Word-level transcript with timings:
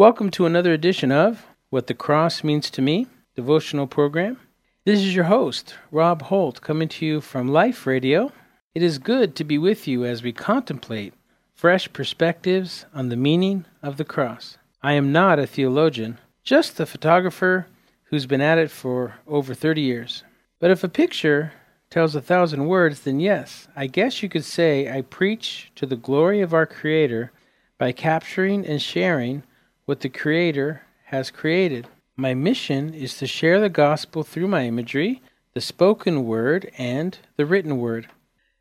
Welcome 0.00 0.30
to 0.30 0.46
another 0.46 0.72
edition 0.72 1.12
of 1.12 1.46
What 1.68 1.86
the 1.86 1.92
Cross 1.92 2.42
Means 2.42 2.70
to 2.70 2.80
Me 2.80 3.06
devotional 3.36 3.86
program. 3.86 4.40
This 4.86 5.00
is 5.00 5.14
your 5.14 5.26
host, 5.26 5.74
Rob 5.90 6.22
Holt, 6.22 6.62
coming 6.62 6.88
to 6.88 7.04
you 7.04 7.20
from 7.20 7.48
Life 7.48 7.86
Radio. 7.86 8.32
It 8.74 8.82
is 8.82 8.96
good 8.96 9.36
to 9.36 9.44
be 9.44 9.58
with 9.58 9.86
you 9.86 10.06
as 10.06 10.22
we 10.22 10.32
contemplate 10.32 11.12
fresh 11.52 11.92
perspectives 11.92 12.86
on 12.94 13.10
the 13.10 13.16
meaning 13.16 13.66
of 13.82 13.98
the 13.98 14.06
cross. 14.06 14.56
I 14.82 14.94
am 14.94 15.12
not 15.12 15.38
a 15.38 15.46
theologian, 15.46 16.16
just 16.42 16.80
a 16.80 16.86
photographer 16.86 17.66
who's 18.04 18.24
been 18.24 18.40
at 18.40 18.56
it 18.56 18.70
for 18.70 19.16
over 19.26 19.52
30 19.52 19.82
years. 19.82 20.24
But 20.60 20.70
if 20.70 20.82
a 20.82 20.88
picture 20.88 21.52
tells 21.90 22.14
a 22.14 22.22
thousand 22.22 22.68
words, 22.68 23.00
then 23.00 23.20
yes, 23.20 23.68
I 23.76 23.86
guess 23.86 24.22
you 24.22 24.30
could 24.30 24.46
say 24.46 24.90
I 24.90 25.02
preach 25.02 25.70
to 25.74 25.84
the 25.84 25.94
glory 25.94 26.40
of 26.40 26.54
our 26.54 26.64
Creator 26.64 27.32
by 27.76 27.92
capturing 27.92 28.64
and 28.64 28.80
sharing 28.80 29.42
what 29.90 29.98
the 30.02 30.08
Creator 30.08 30.82
has 31.06 31.32
created. 31.32 31.88
My 32.14 32.32
mission 32.32 32.94
is 32.94 33.18
to 33.18 33.26
share 33.26 33.60
the 33.60 33.68
gospel 33.68 34.22
through 34.22 34.46
my 34.46 34.64
imagery, 34.64 35.20
the 35.52 35.60
spoken 35.60 36.26
word, 36.26 36.70
and 36.78 37.18
the 37.34 37.44
written 37.44 37.76
word. 37.76 38.06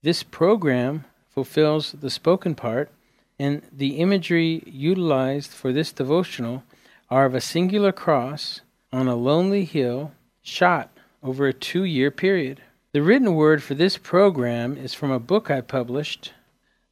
This 0.02 0.24
program 0.24 1.06
fulfills 1.30 1.92
the 1.92 2.10
spoken 2.10 2.56
part, 2.56 2.90
and 3.38 3.62
the 3.72 3.98
imagery 3.98 4.64
utilized 4.66 5.52
for 5.52 5.72
this 5.72 5.92
devotional 5.92 6.64
are 7.12 7.26
of 7.26 7.36
a 7.36 7.42
singular 7.42 7.92
cross 7.92 8.62
on 8.92 9.08
a 9.08 9.14
lonely 9.14 9.66
hill 9.66 10.14
shot 10.42 10.90
over 11.22 11.46
a 11.46 11.54
two 11.54 11.84
year 11.84 12.10
period. 12.10 12.60
The 12.92 13.04
written 13.04 13.36
word 13.36 13.62
for 13.62 13.76
this 13.76 13.98
program 13.98 14.76
is 14.76 14.96
from 14.96 15.12
a 15.12 15.20
book 15.20 15.52
I 15.52 15.62
published 15.62 16.34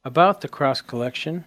about 0.04 0.42
the 0.42 0.48
cross 0.48 0.80
collection. 0.80 1.44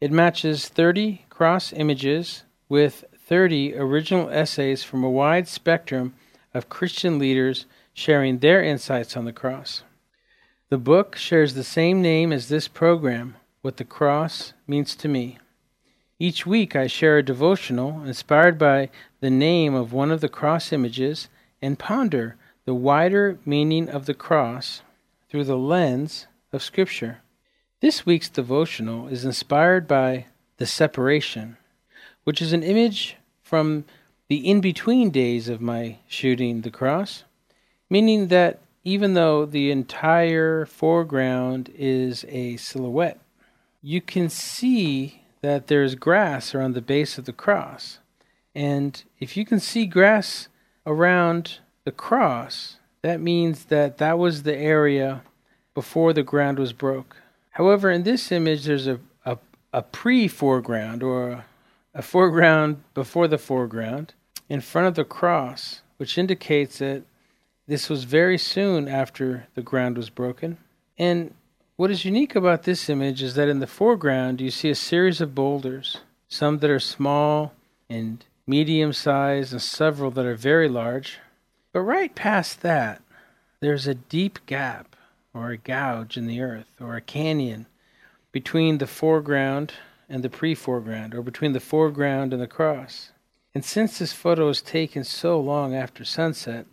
It 0.00 0.10
matches 0.10 0.66
30 0.66 1.26
cross 1.28 1.74
images 1.74 2.44
with 2.70 3.04
30 3.18 3.76
original 3.76 4.30
essays 4.30 4.82
from 4.82 5.04
a 5.04 5.10
wide 5.10 5.46
spectrum 5.46 6.14
of 6.54 6.70
Christian 6.70 7.18
leaders 7.18 7.66
sharing 7.92 8.38
their 8.38 8.62
insights 8.62 9.14
on 9.14 9.26
the 9.26 9.32
cross. 9.32 9.82
The 10.70 10.78
book 10.78 11.16
shares 11.16 11.52
the 11.52 11.64
same 11.64 12.00
name 12.00 12.32
as 12.32 12.48
this 12.48 12.66
program, 12.66 13.36
What 13.60 13.76
the 13.76 13.84
Cross 13.84 14.54
Means 14.66 14.96
to 14.96 15.08
Me. 15.08 15.38
Each 16.18 16.46
week 16.46 16.74
I 16.74 16.86
share 16.86 17.18
a 17.18 17.22
devotional 17.22 18.02
inspired 18.04 18.56
by 18.56 18.88
the 19.20 19.30
name 19.30 19.74
of 19.74 19.92
one 19.92 20.10
of 20.10 20.22
the 20.22 20.28
cross 20.30 20.72
images 20.72 21.28
and 21.60 21.78
ponder 21.78 22.36
the 22.64 22.74
wider 22.74 23.38
meaning 23.44 23.90
of 23.90 24.06
the 24.06 24.14
cross 24.14 24.80
through 25.28 25.44
the 25.44 25.58
lens 25.58 26.26
of 26.52 26.62
Scripture. 26.62 27.20
This 27.80 28.04
week's 28.04 28.28
devotional 28.28 29.08
is 29.08 29.24
inspired 29.24 29.88
by 29.88 30.26
the 30.58 30.66
separation, 30.66 31.56
which 32.24 32.42
is 32.42 32.52
an 32.52 32.62
image 32.62 33.16
from 33.42 33.86
the 34.28 34.46
in 34.46 34.60
between 34.60 35.08
days 35.08 35.48
of 35.48 35.62
my 35.62 35.96
shooting 36.06 36.60
the 36.60 36.70
cross, 36.70 37.24
meaning 37.88 38.28
that 38.28 38.60
even 38.84 39.14
though 39.14 39.46
the 39.46 39.70
entire 39.70 40.66
foreground 40.66 41.70
is 41.74 42.26
a 42.28 42.58
silhouette, 42.58 43.18
you 43.80 44.02
can 44.02 44.28
see 44.28 45.22
that 45.40 45.68
there's 45.68 45.94
grass 45.94 46.54
around 46.54 46.74
the 46.74 46.82
base 46.82 47.16
of 47.16 47.24
the 47.24 47.32
cross. 47.32 47.98
And 48.54 49.02
if 49.20 49.38
you 49.38 49.46
can 49.46 49.58
see 49.58 49.86
grass 49.86 50.48
around 50.84 51.60
the 51.84 51.92
cross, 51.92 52.76
that 53.00 53.22
means 53.22 53.64
that 53.64 53.96
that 53.96 54.18
was 54.18 54.42
the 54.42 54.56
area 54.56 55.22
before 55.72 56.12
the 56.12 56.22
ground 56.22 56.58
was 56.58 56.74
broke. 56.74 57.16
However, 57.50 57.90
in 57.90 58.04
this 58.04 58.30
image, 58.30 58.64
there's 58.64 58.86
a, 58.86 59.00
a, 59.24 59.38
a 59.72 59.82
pre 59.82 60.28
foreground 60.28 61.02
or 61.02 61.44
a, 61.94 62.02
foreground 62.02 62.82
before 62.94 63.28
the 63.28 63.38
foreground 63.38 64.14
in 64.48 64.60
front 64.60 64.88
of 64.88 64.94
the 64.94 65.04
cross, 65.04 65.82
which 65.96 66.16
indicates 66.16 66.78
that 66.78 67.02
this 67.66 67.88
was 67.88 68.04
very 68.04 68.38
soon 68.38 68.88
after 68.88 69.46
the 69.54 69.62
ground 69.62 69.96
was 69.96 70.10
broken. 70.10 70.58
And 70.98 71.34
what 71.76 71.90
is 71.90 72.04
unique 72.04 72.34
about 72.34 72.64
this 72.64 72.88
image 72.88 73.22
is 73.22 73.34
that 73.34 73.48
in 73.48 73.60
the 73.60 73.66
foreground 73.66 74.40
you 74.40 74.50
see 74.50 74.70
a 74.70 74.74
series 74.74 75.20
of 75.20 75.34
boulders, 75.34 75.98
some 76.28 76.58
that 76.58 76.70
are 76.70 76.80
small 76.80 77.52
and 77.88 78.24
medium 78.46 78.92
sized, 78.92 79.52
and 79.52 79.62
several 79.62 80.10
that 80.12 80.26
are 80.26 80.34
very 80.34 80.68
large. 80.68 81.18
But 81.72 81.80
right 81.80 82.14
past 82.14 82.62
that, 82.62 83.02
there's 83.60 83.86
a 83.86 83.94
deep 83.94 84.44
gap 84.46 84.96
or 85.34 85.50
a 85.50 85.56
gouge 85.56 86.16
in 86.16 86.26
the 86.26 86.40
earth 86.40 86.70
or 86.80 86.96
a 86.96 87.00
canyon 87.00 87.66
between 88.32 88.78
the 88.78 88.86
foreground 88.86 89.72
and 90.08 90.22
the 90.22 90.30
pre 90.30 90.54
foreground, 90.54 91.14
or 91.14 91.22
between 91.22 91.52
the 91.52 91.60
foreground 91.60 92.32
and 92.32 92.42
the 92.42 92.46
cross. 92.46 93.12
And 93.54 93.64
since 93.64 93.98
this 93.98 94.12
photo 94.12 94.48
is 94.48 94.60
taken 94.60 95.04
so 95.04 95.40
long 95.40 95.74
after 95.74 96.04
sunset, 96.04 96.66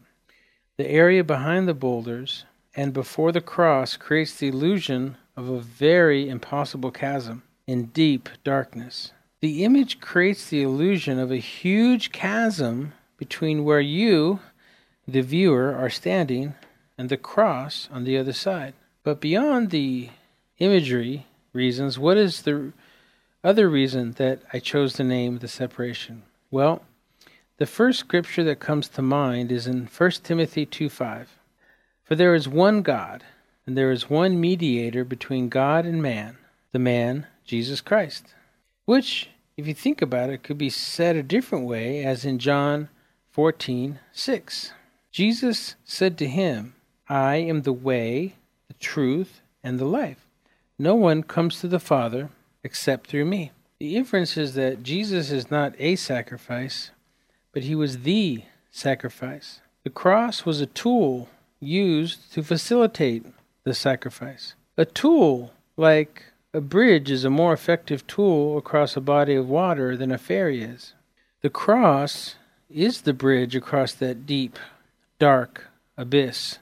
the 0.77 0.89
area 0.89 1.23
behind 1.23 1.67
the 1.67 1.73
boulders 1.73 2.45
and 2.75 2.93
before 2.93 3.31
the 3.31 3.41
cross 3.41 3.97
creates 3.97 4.35
the 4.35 4.47
illusion 4.47 5.17
of 5.35 5.49
a 5.49 5.59
very 5.59 6.29
impossible 6.29 6.91
chasm 6.91 7.43
in 7.65 7.85
deep 7.85 8.29
darkness. 8.43 9.11
The 9.39 9.63
image 9.63 9.99
creates 9.99 10.49
the 10.49 10.63
illusion 10.63 11.19
of 11.19 11.31
a 11.31 11.37
huge 11.37 12.11
chasm 12.11 12.93
between 13.17 13.63
where 13.63 13.79
you, 13.79 14.39
the 15.07 15.21
viewer, 15.21 15.75
are 15.75 15.89
standing 15.89 16.55
and 16.97 17.09
the 17.09 17.17
cross 17.17 17.87
on 17.91 18.03
the 18.03 18.17
other 18.17 18.33
side. 18.33 18.73
But 19.03 19.21
beyond 19.21 19.69
the 19.69 20.09
imagery 20.59 21.27
reasons, 21.53 21.99
what 21.99 22.17
is 22.17 22.41
the 22.41 22.73
other 23.43 23.69
reason 23.69 24.13
that 24.13 24.41
I 24.51 24.59
chose 24.59 24.93
to 24.93 25.03
name 25.03 25.37
the 25.37 25.47
separation? 25.47 26.23
Well, 26.51 26.83
the 27.57 27.65
first 27.65 27.99
scripture 27.99 28.43
that 28.43 28.59
comes 28.59 28.87
to 28.89 29.01
mind 29.01 29.51
is 29.51 29.67
in 29.67 29.87
1 29.87 30.11
Timothy 30.23 30.65
2 30.65 30.89
5. 30.89 31.29
For 32.03 32.15
there 32.15 32.35
is 32.35 32.47
one 32.47 32.83
God, 32.83 33.23
and 33.65 33.77
there 33.77 33.91
is 33.91 34.09
one 34.09 34.39
mediator 34.39 35.03
between 35.03 35.49
God 35.49 35.85
and 35.85 36.01
man, 36.01 36.37
the 36.71 36.79
man, 36.79 37.27
Jesus 37.43 37.81
Christ. 37.81 38.33
Which, 38.85 39.29
if 39.57 39.67
you 39.67 39.73
think 39.73 40.01
about 40.01 40.29
it, 40.29 40.43
could 40.43 40.57
be 40.57 40.69
said 40.69 41.15
a 41.15 41.23
different 41.23 41.65
way, 41.65 42.05
as 42.05 42.23
in 42.23 42.39
John 42.39 42.89
fourteen 43.31 43.99
six. 44.11 44.71
Jesus 45.11 45.75
said 45.83 46.17
to 46.19 46.27
him, 46.27 46.75
I 47.09 47.37
am 47.37 47.61
the 47.61 47.73
way, 47.73 48.35
the 48.67 48.73
truth, 48.75 49.41
and 49.63 49.79
the 49.79 49.85
life. 49.85 50.27
No 50.77 50.95
one 50.95 51.23
comes 51.23 51.59
to 51.59 51.67
the 51.67 51.79
Father 51.79 52.29
except 52.63 53.07
through 53.07 53.25
me. 53.25 53.51
The 53.79 53.95
inference 53.95 54.37
is 54.37 54.55
that 54.55 54.83
Jesus 54.83 55.31
is 55.31 55.49
not 55.49 55.73
a 55.79 55.95
sacrifice, 55.95 56.91
but 57.53 57.63
he 57.63 57.75
was 57.75 57.99
the 57.99 58.43
sacrifice. 58.71 59.61
The 59.83 59.89
cross 59.89 60.45
was 60.45 60.59
a 60.59 60.65
tool 60.65 61.29
used 61.59 62.33
to 62.33 62.43
facilitate 62.43 63.25
the 63.63 63.73
sacrifice. 63.73 64.55
A 64.77 64.85
tool, 64.85 65.53
like 65.75 66.25
a 66.53 66.61
bridge, 66.61 67.09
is 67.09 67.23
a 67.23 67.29
more 67.29 67.53
effective 67.53 68.05
tool 68.05 68.57
across 68.57 68.97
a 68.97 69.01
body 69.01 69.35
of 69.35 69.49
water 69.49 69.95
than 69.95 70.11
a 70.11 70.17
ferry 70.17 70.61
is. 70.61 70.93
The 71.41 71.49
cross 71.49 72.35
is 72.69 73.01
the 73.01 73.13
bridge 73.13 73.55
across 73.55 73.93
that 73.93 74.25
deep, 74.25 74.59
dark 75.19 75.67
abyss 75.95 76.59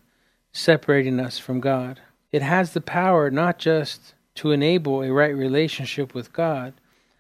separating 0.56 1.20
us 1.20 1.38
from 1.38 1.60
God. 1.60 2.00
It 2.32 2.42
has 2.42 2.72
the 2.72 2.82
power 2.82 3.30
not 3.30 3.60
just 3.60 4.14
to 4.36 4.52
enable 4.52 5.02
a 5.02 5.12
right 5.12 5.36
relationship 5.36 6.16
with 6.16 6.32
God, 6.32 6.74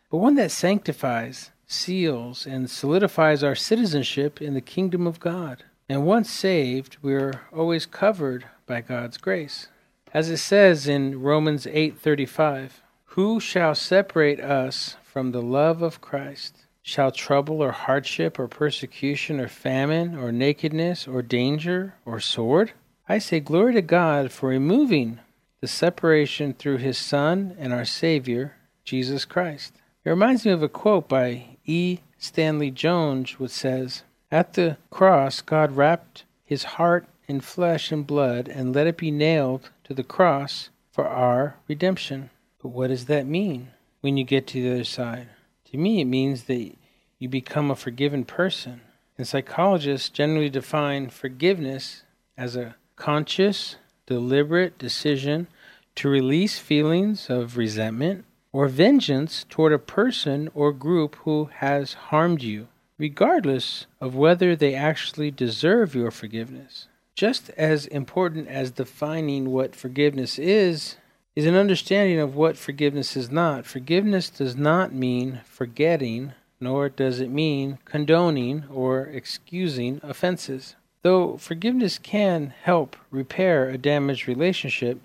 but 0.09 0.17
one 0.17 0.35
that 0.35 0.51
sanctifies, 0.51 1.51
seals, 1.67 2.45
and 2.45 2.69
solidifies 2.69 3.43
our 3.43 3.55
citizenship 3.55 4.41
in 4.41 4.53
the 4.53 4.61
kingdom 4.61 5.05
of 5.05 5.19
God. 5.19 5.63
And 5.89 6.05
once 6.05 6.31
saved, 6.31 6.97
we 7.01 7.13
are 7.13 7.41
always 7.53 7.85
covered 7.85 8.45
by 8.65 8.79
God's 8.79 9.17
grace. 9.17 9.67
As 10.13 10.29
it 10.29 10.37
says 10.37 10.87
in 10.87 11.21
Romans 11.21 11.67
8:35, 11.67 12.81
"Who 13.15 13.41
shall 13.41 13.75
separate 13.75 14.39
us 14.39 14.95
from 15.03 15.31
the 15.31 15.41
love 15.41 15.81
of 15.81 15.99
Christ? 15.99 16.65
Shall 16.81 17.11
trouble 17.11 17.61
or 17.61 17.71
hardship 17.71 18.39
or 18.39 18.47
persecution 18.47 19.41
or 19.41 19.49
famine 19.49 20.15
or 20.15 20.31
nakedness 20.31 21.05
or 21.05 21.21
danger 21.21 21.95
or 22.05 22.21
sword?" 22.21 22.71
I 23.07 23.19
say 23.19 23.39
glory 23.39 23.75
to 23.75 23.83
God 23.83 24.31
for 24.31 24.49
removing 24.49 25.19
the 25.61 25.67
separation 25.67 26.53
through 26.53 26.77
his 26.77 26.97
Son 26.97 27.55
and 27.59 27.71
our 27.71 27.85
Savior, 27.85 28.55
Jesus 28.83 29.25
Christ. 29.25 29.75
It 30.03 30.09
reminds 30.09 30.43
me 30.43 30.51
of 30.51 30.63
a 30.63 30.69
quote 30.69 31.07
by 31.07 31.57
E. 31.65 31.99
Stanley 32.17 32.71
Jones, 32.71 33.39
which 33.39 33.51
says, 33.51 34.01
At 34.31 34.53
the 34.53 34.77
cross, 34.89 35.41
God 35.41 35.77
wrapped 35.77 36.23
his 36.43 36.63
heart 36.63 37.05
in 37.27 37.41
flesh 37.41 37.91
and 37.91 38.07
blood 38.07 38.47
and 38.47 38.73
let 38.73 38.87
it 38.87 38.97
be 38.97 39.11
nailed 39.11 39.69
to 39.83 39.93
the 39.93 40.03
cross 40.03 40.69
for 40.91 41.07
our 41.07 41.57
redemption. 41.67 42.31
But 42.59 42.69
what 42.69 42.87
does 42.87 43.05
that 43.05 43.27
mean 43.27 43.69
when 44.01 44.17
you 44.17 44.23
get 44.23 44.47
to 44.47 44.61
the 44.63 44.71
other 44.73 44.83
side? 44.83 45.27
To 45.71 45.77
me, 45.77 46.01
it 46.01 46.05
means 46.05 46.45
that 46.45 46.75
you 47.19 47.29
become 47.29 47.69
a 47.69 47.75
forgiven 47.75 48.25
person. 48.25 48.81
And 49.15 49.27
psychologists 49.27 50.09
generally 50.09 50.49
define 50.49 51.09
forgiveness 51.11 52.01
as 52.35 52.55
a 52.55 52.75
conscious, 52.95 53.77
deliberate 54.05 54.77
decision 54.77 55.47
to 55.95 56.09
release 56.09 56.59
feelings 56.59 57.29
of 57.29 57.57
resentment 57.57 58.25
or 58.51 58.67
vengeance 58.67 59.45
toward 59.49 59.73
a 59.73 59.79
person 59.79 60.49
or 60.53 60.71
group 60.71 61.15
who 61.23 61.49
has 61.55 61.93
harmed 61.93 62.41
you, 62.41 62.67
regardless 62.97 63.85
of 63.99 64.15
whether 64.15 64.55
they 64.55 64.73
actually 64.73 65.31
deserve 65.31 65.95
your 65.95 66.11
forgiveness. 66.11 66.87
Just 67.15 67.49
as 67.51 67.85
important 67.87 68.47
as 68.47 68.71
defining 68.71 69.51
what 69.51 69.75
forgiveness 69.75 70.37
is, 70.37 70.97
is 71.35 71.45
an 71.45 71.55
understanding 71.55 72.19
of 72.19 72.35
what 72.35 72.57
forgiveness 72.57 73.17
is 73.17 73.29
not. 73.29 73.65
Forgiveness 73.65 74.29
does 74.29 74.55
not 74.55 74.93
mean 74.93 75.41
forgetting, 75.43 76.33
nor 76.61 76.87
does 76.87 77.19
it 77.19 77.29
mean 77.29 77.77
condoning 77.83 78.63
or 78.71 79.01
excusing 79.01 79.99
offenses. 80.01 80.75
Though 81.05 81.37
forgiveness 81.37 81.99
can 81.99 82.51
help 82.63 82.95
repair 83.11 83.69
a 83.69 83.77
damaged 83.77 84.27
relationship, 84.27 85.01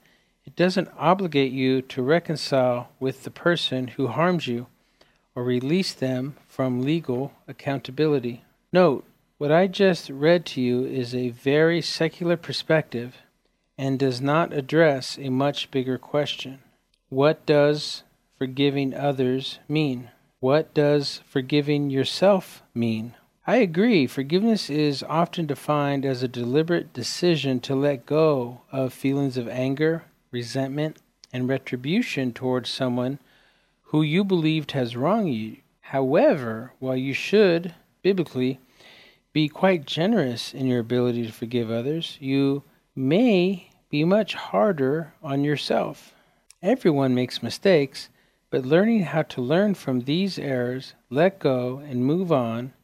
it 0.46 0.56
doesn't 0.56 0.88
obligate 0.96 1.52
you 1.52 1.82
to 1.82 2.02
reconcile 2.02 2.88
with 2.98 3.24
the 3.24 3.30
person 3.30 3.88
who 3.88 4.06
harmed 4.06 4.46
you 4.46 4.68
or 5.34 5.44
release 5.44 5.92
them 5.92 6.36
from 6.48 6.80
legal 6.80 7.34
accountability. 7.46 8.44
Note, 8.72 9.04
what 9.36 9.52
I 9.52 9.66
just 9.66 10.08
read 10.08 10.46
to 10.46 10.62
you 10.62 10.86
is 10.86 11.14
a 11.14 11.28
very 11.28 11.82
secular 11.82 12.38
perspective 12.38 13.18
and 13.76 13.98
does 13.98 14.22
not 14.22 14.54
address 14.54 15.18
a 15.18 15.28
much 15.28 15.70
bigger 15.70 15.98
question. 15.98 16.60
What 17.10 17.44
does 17.44 18.04
forgiving 18.38 18.94
others 18.94 19.58
mean? 19.68 20.08
What 20.38 20.72
does 20.72 21.20
forgiving 21.28 21.90
yourself 21.90 22.62
mean? 22.72 23.16
I 23.50 23.56
agree, 23.56 24.06
forgiveness 24.06 24.70
is 24.70 25.02
often 25.02 25.46
defined 25.46 26.06
as 26.06 26.22
a 26.22 26.28
deliberate 26.28 26.92
decision 26.92 27.58
to 27.62 27.74
let 27.74 28.06
go 28.06 28.60
of 28.70 28.92
feelings 28.92 29.36
of 29.36 29.48
anger, 29.48 30.04
resentment, 30.30 30.98
and 31.32 31.48
retribution 31.48 32.32
towards 32.32 32.70
someone 32.70 33.18
who 33.86 34.02
you 34.02 34.22
believed 34.22 34.70
has 34.70 34.94
wronged 34.94 35.34
you. 35.34 35.56
However, 35.80 36.74
while 36.78 36.94
you 36.94 37.12
should, 37.12 37.74
biblically, 38.02 38.60
be 39.32 39.48
quite 39.48 39.84
generous 39.84 40.54
in 40.54 40.68
your 40.68 40.78
ability 40.78 41.26
to 41.26 41.32
forgive 41.32 41.72
others, 41.72 42.18
you 42.20 42.62
may 42.94 43.72
be 43.88 44.04
much 44.04 44.34
harder 44.34 45.12
on 45.24 45.42
yourself. 45.42 46.14
Everyone 46.62 47.16
makes 47.16 47.42
mistakes, 47.42 48.10
but 48.48 48.64
learning 48.64 49.00
how 49.00 49.22
to 49.22 49.40
learn 49.40 49.74
from 49.74 50.02
these 50.02 50.38
errors, 50.38 50.94
let 51.10 51.40
go, 51.40 51.78
and 51.78 52.06
move 52.06 52.30
on 52.30 52.74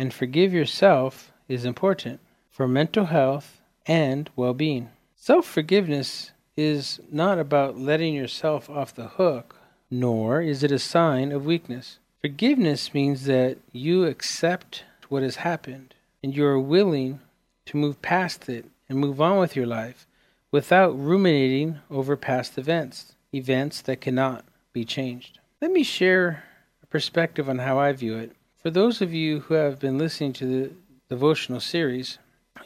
and 0.00 0.14
forgive 0.14 0.54
yourself 0.54 1.30
is 1.46 1.66
important 1.66 2.20
for 2.48 2.66
mental 2.66 3.04
health 3.04 3.60
and 3.84 4.30
well 4.34 4.54
being. 4.54 4.88
Self 5.14 5.44
forgiveness 5.44 6.30
is 6.56 7.00
not 7.12 7.38
about 7.38 7.76
letting 7.76 8.14
yourself 8.14 8.70
off 8.70 8.94
the 8.94 9.08
hook, 9.08 9.56
nor 9.90 10.40
is 10.40 10.62
it 10.62 10.72
a 10.72 10.78
sign 10.78 11.32
of 11.32 11.44
weakness. 11.44 11.98
Forgiveness 12.22 12.94
means 12.94 13.26
that 13.26 13.58
you 13.72 14.06
accept 14.06 14.84
what 15.10 15.22
has 15.22 15.36
happened 15.36 15.94
and 16.22 16.34
you 16.34 16.46
are 16.46 16.58
willing 16.58 17.20
to 17.66 17.76
move 17.76 18.00
past 18.00 18.48
it 18.48 18.64
and 18.88 18.98
move 18.98 19.20
on 19.20 19.36
with 19.36 19.54
your 19.54 19.66
life 19.66 20.06
without 20.50 20.98
ruminating 20.98 21.78
over 21.90 22.16
past 22.16 22.56
events, 22.56 23.16
events 23.34 23.82
that 23.82 24.00
cannot 24.00 24.46
be 24.72 24.82
changed. 24.82 25.40
Let 25.60 25.70
me 25.72 25.82
share 25.82 26.44
a 26.82 26.86
perspective 26.86 27.50
on 27.50 27.58
how 27.58 27.78
I 27.78 27.92
view 27.92 28.16
it. 28.16 28.32
For 28.62 28.68
those 28.68 29.00
of 29.00 29.14
you 29.14 29.40
who 29.40 29.54
have 29.54 29.80
been 29.80 29.96
listening 29.96 30.34
to 30.34 30.44
the 30.44 30.70
devotional 31.08 31.60
series, 31.60 32.18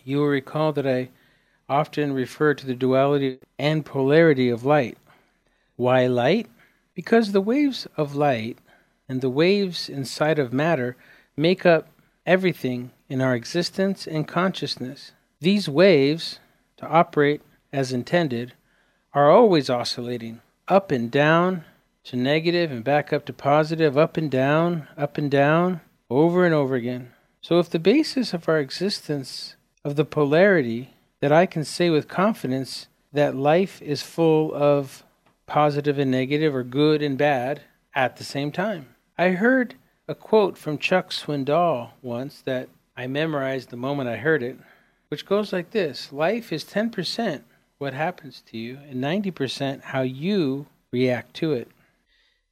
you 0.03 0.19
will 0.19 0.27
recall 0.27 0.73
that 0.73 0.89
I 0.89 1.11
often 1.69 2.13
refer 2.13 2.53
to 2.53 2.67
the 2.67 2.75
duality 2.75 3.39
and 3.61 3.87
polarity 3.87 4.49
of 4.49 4.65
light. 4.65 4.99
Why 5.77 6.09
light? 6.09 6.49
Because 6.95 7.31
the 7.31 7.41
waves 7.41 7.87
of 7.97 8.17
light 8.17 8.59
and 9.09 9.21
the 9.21 9.31
waves 9.31 9.89
inside 9.89 10.41
of 10.41 10.53
matter 10.53 10.97
make 11.37 11.65
up 11.65 11.87
everything 12.27 12.91
in 13.09 13.21
our 13.21 13.37
existence 13.37 14.05
and 14.09 14.27
consciousness. 14.27 15.13
These 15.41 15.69
waves, 15.69 16.41
to 16.79 16.89
operate 16.89 17.41
as 17.73 17.93
intended, 17.93 18.55
are 19.13 19.31
always 19.31 19.71
oscillating 19.71 20.41
up 20.67 20.91
and 20.91 21.09
down 21.09 21.65
to 22.05 22.17
negative 22.17 22.71
and 22.71 22.85
back 22.85 23.13
up 23.13 23.25
to 23.27 23.33
positive, 23.33 23.97
up 23.97 24.17
and 24.17 24.31
down, 24.31 24.89
up 24.97 25.19
and 25.19 25.31
down, 25.31 25.81
over 26.11 26.45
and 26.45 26.55
over 26.55 26.75
again. 26.75 27.13
So, 27.41 27.59
if 27.59 27.69
the 27.69 27.79
basis 27.79 28.33
of 28.33 28.49
our 28.49 28.59
existence, 28.59 29.57
of 29.85 29.97
the 29.97 30.05
polarity, 30.05 30.95
that 31.21 31.33
I 31.33 31.47
can 31.47 31.65
say 31.65 31.91
with 31.91 32.09
confidence 32.09 32.89
that 33.13 33.37
life 33.37 33.81
is 33.81 34.03
full 34.03 34.55
of 34.55 35.05
positive 35.47 35.99
and 35.99 36.11
negative 36.11 36.55
or 36.55 36.63
good 36.63 37.03
and 37.03 37.17
bad 37.17 37.63
at 37.95 38.17
the 38.17 38.25
same 38.25 38.51
time. 38.51 38.95
I 39.17 39.31
heard 39.31 39.75
a 40.09 40.15
quote 40.15 40.59
from 40.59 40.79
Chuck 40.79 41.11
Swindoll 41.11 41.91
once 42.03 42.43
that 42.43 42.69
I 42.97 43.07
memorized 43.07 43.71
the 43.71 43.77
moment 43.77 44.09
I 44.09 44.17
heard 44.17 44.43
it, 44.43 44.59
which 45.09 45.27
goes 45.27 45.53
like 45.53 45.71
this 45.71 46.13
Life 46.13 46.53
is 46.53 46.65
10% 46.65 47.43
what 47.79 47.95
happens 47.95 48.43
to 48.51 48.59
you 48.59 48.79
and 48.89 49.03
90% 49.03 49.83
how 49.83 50.03
you 50.03 50.67
react 50.91 51.35
to 51.35 51.53
it. 51.53 51.69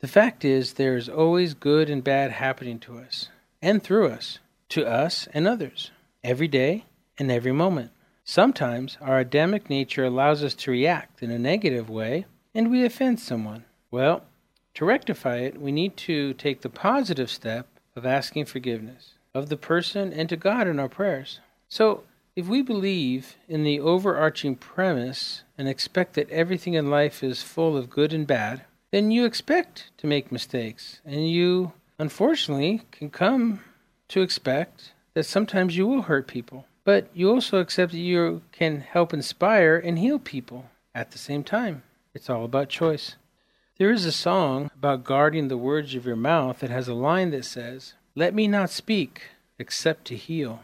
The 0.02 0.08
fact 0.08 0.44
is, 0.44 0.72
there 0.72 0.96
is 0.96 1.08
always 1.08 1.54
good 1.54 1.88
and 1.88 2.02
bad 2.02 2.32
happening 2.32 2.81
to 2.81 2.99
us 2.99 3.28
and 3.62 3.81
through 3.81 4.08
us, 4.08 4.40
to 4.70 4.84
us 4.84 5.28
and 5.32 5.46
others, 5.46 5.93
every 6.25 6.49
day 6.49 6.87
and 7.20 7.31
every 7.31 7.52
moment. 7.52 7.93
Sometimes 8.25 8.99
our 9.00 9.20
Adamic 9.20 9.70
nature 9.70 10.04
allows 10.04 10.43
us 10.43 10.54
to 10.54 10.72
react 10.72 11.22
in 11.22 11.31
a 11.31 11.38
negative 11.38 11.88
way 11.88 12.26
and 12.52 12.69
we 12.69 12.84
offend 12.84 13.20
someone. 13.20 13.64
Well, 13.93 14.25
to 14.75 14.84
rectify 14.84 15.37
it, 15.37 15.60
we 15.60 15.70
need 15.70 15.96
to 15.99 16.34
take 16.34 16.62
the 16.62 16.69
positive 16.69 17.31
step 17.31 17.69
of 17.94 18.04
asking 18.04 18.46
forgiveness 18.46 19.12
of 19.32 19.50
the 19.50 19.56
person 19.56 20.12
and 20.12 20.28
to 20.31 20.37
God 20.37 20.66
in 20.66 20.81
our 20.81 20.88
prayers. 20.88 21.38
So, 21.69 22.02
if 22.34 22.49
we 22.49 22.60
believe 22.60 23.37
in 23.46 23.62
the 23.62 23.78
overarching 23.78 24.56
premise 24.56 25.44
and 25.56 25.69
expect 25.69 26.14
that 26.14 26.31
everything 26.31 26.75
in 26.75 26.90
life 26.90 27.22
is 27.22 27.43
full 27.43 27.76
of 27.76 27.88
good 27.88 28.12
and 28.12 28.26
bad, 28.26 28.64
then 28.93 29.11
you 29.11 29.25
expect 29.25 29.91
to 29.97 30.06
make 30.06 30.31
mistakes, 30.31 31.00
and 31.05 31.29
you, 31.29 31.73
unfortunately, 31.99 32.83
can 32.93 33.11
come 33.11 33.61
to 34.09 34.21
expect 34.21 34.93
that 35.15 35.25
sometimes 35.25 35.77
you 35.77 35.87
will 35.87 36.03
hurt 36.03 36.27
people. 36.29 36.67
But 36.85 37.09
you 37.15 37.31
also 37.31 37.59
accept 37.59 37.93
that 37.93 37.99
you 37.99 38.43
can 38.53 38.81
help 38.81 39.15
inspire 39.15 39.77
and 39.77 39.99
heal 39.99 40.19
people 40.19 40.67
at 40.94 41.11
the 41.11 41.19
same 41.19 41.43
time. 41.43 41.83
It's 42.15 42.29
all 42.29 42.44
about 42.44 42.69
choice. 42.69 43.17
There 43.79 43.91
is 43.91 44.05
a 44.05 44.12
song 44.12 44.71
about 44.75 45.05
guarding 45.05 45.49
the 45.49 45.56
words 45.56 45.95
of 45.95 46.05
your 46.05 46.17
mouth 46.17 46.59
that 46.61 46.71
has 46.71 46.88
a 46.88 46.95
line 46.95 47.31
that 47.31 47.47
says, 47.47 47.95
Let 48.15 48.35
me 48.35 48.47
not 48.47 48.69
speak 48.69 49.23
except 49.59 50.05
to 50.06 50.16
heal. 50.16 50.61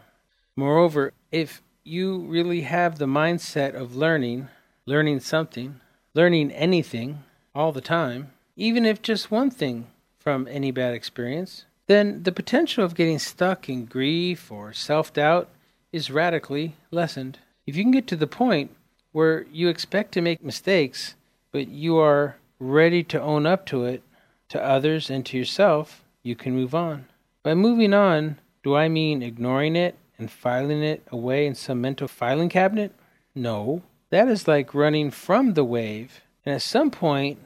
Moreover, 0.55 1.13
if 1.33 1.63
you 1.83 2.19
really 2.19 2.63
have 2.63 2.99
the 2.99 3.07
mindset 3.07 3.75
of 3.75 3.97
learning, 3.97 4.49
learning 4.85 5.21
something, 5.21 5.81
learning 6.13 6.51
anything, 6.53 7.25
all 7.59 7.73
the 7.73 7.81
time, 7.81 8.31
even 8.55 8.87
if 8.87 9.03
just 9.03 9.33
one 9.33 9.51
thing 9.51 9.89
from 10.17 10.47
any 10.49 10.71
bad 10.71 10.95
experience, 10.95 11.65
then 11.89 12.23
the 12.23 12.31
potential 12.31 12.85
of 12.85 12.95
getting 12.95 13.19
stuck 13.19 13.69
in 13.69 13.85
grief 13.85 14.53
or 14.53 14.73
self 14.73 15.13
doubt 15.13 15.49
is 15.93 16.09
radically 16.09 16.77
lessened. 16.93 17.41
If 17.67 17.75
you 17.75 17.83
can 17.83 17.91
get 17.91 18.07
to 18.07 18.17
the 18.17 18.29
point 18.29 18.71
where 19.11 19.45
you 19.51 19.69
expect 19.69 20.13
to 20.13 20.21
make 20.21 20.41
mistakes, 20.41 21.17
but 21.51 21.67
you 21.67 21.99
are 21.99 22.37
ready 22.61 23.03
to 23.03 23.21
own 23.21 23.45
up 23.45 23.67
to 23.67 23.85
it 23.87 24.05
to 24.51 24.65
others 24.65 25.11
and 25.11 25.27
to 25.27 25.37
yourself, 25.37 26.05
you 26.23 26.37
can 26.37 26.55
move 26.55 26.77
on. 26.77 27.07
By 27.43 27.55
moving 27.55 27.93
on, 27.93 28.39
do 28.63 28.77
I 28.77 28.89
mean 28.89 29.21
ignoring 29.21 29.75
it 29.75 29.97
and 30.17 30.31
filing 30.31 30.85
it 30.85 31.03
away 31.11 31.45
in 31.45 31.57
some 31.57 31.81
mental 31.81 32.07
filing 32.07 32.51
cabinet? 32.51 32.95
No. 33.35 33.83
That 34.11 34.29
is 34.29 34.47
like 34.47 34.75
running 34.75 35.11
from 35.11 35.55
the 35.55 35.65
wave 35.65 36.21
and 36.49 36.55
at 36.55 36.63
some 36.63 36.91
point, 36.91 37.39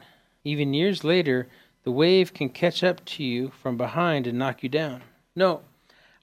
even 0.44 0.74
years 0.74 1.02
later, 1.02 1.48
the 1.82 1.90
wave 1.90 2.32
can 2.32 2.48
catch 2.48 2.84
up 2.84 3.04
to 3.04 3.24
you 3.24 3.50
from 3.60 3.76
behind 3.76 4.28
and 4.28 4.38
knock 4.38 4.62
you 4.62 4.68
down. 4.68 5.02
No, 5.34 5.62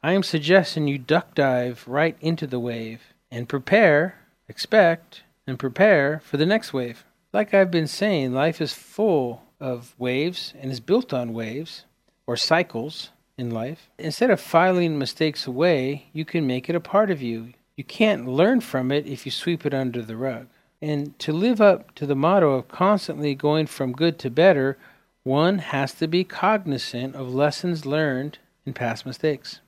I 0.01 0.13
am 0.13 0.23
suggesting 0.23 0.87
you 0.87 0.97
duck 0.97 1.35
dive 1.35 1.83
right 1.85 2.15
into 2.21 2.47
the 2.47 2.57
wave 2.57 3.01
and 3.29 3.49
prepare, 3.49 4.19
expect, 4.47 5.23
and 5.45 5.59
prepare 5.59 6.21
for 6.23 6.37
the 6.37 6.45
next 6.45 6.71
wave. 6.71 7.03
Like 7.33 7.53
I've 7.53 7.69
been 7.69 7.85
saying, 7.85 8.31
life 8.31 8.61
is 8.61 8.73
full 8.73 9.43
of 9.59 9.93
waves 9.97 10.53
and 10.57 10.71
is 10.71 10.79
built 10.79 11.11
on 11.11 11.33
waves 11.33 11.83
or 12.25 12.37
cycles 12.37 13.09
in 13.37 13.51
life. 13.51 13.89
Instead 13.97 14.29
of 14.29 14.39
filing 14.39 14.97
mistakes 14.97 15.45
away, 15.45 16.05
you 16.13 16.23
can 16.23 16.47
make 16.47 16.69
it 16.69 16.77
a 16.77 16.79
part 16.79 17.11
of 17.11 17.21
you. 17.21 17.51
You 17.75 17.83
can't 17.83 18.25
learn 18.25 18.61
from 18.61 18.89
it 18.89 19.05
if 19.05 19.25
you 19.25 19.33
sweep 19.33 19.65
it 19.65 19.73
under 19.73 20.01
the 20.01 20.15
rug. 20.15 20.47
And 20.81 21.17
to 21.19 21.33
live 21.33 21.59
up 21.59 21.93
to 21.95 22.05
the 22.05 22.15
motto 22.15 22.51
of 22.51 22.69
constantly 22.69 23.35
going 23.35 23.67
from 23.67 23.91
good 23.91 24.17
to 24.19 24.29
better, 24.29 24.77
one 25.23 25.59
has 25.59 25.93
to 25.95 26.07
be 26.07 26.23
cognizant 26.23 27.15
of 27.15 27.33
lessons 27.33 27.85
learned 27.85 28.39
in 28.65 28.73
past 28.73 29.05
mistakes. 29.05 29.59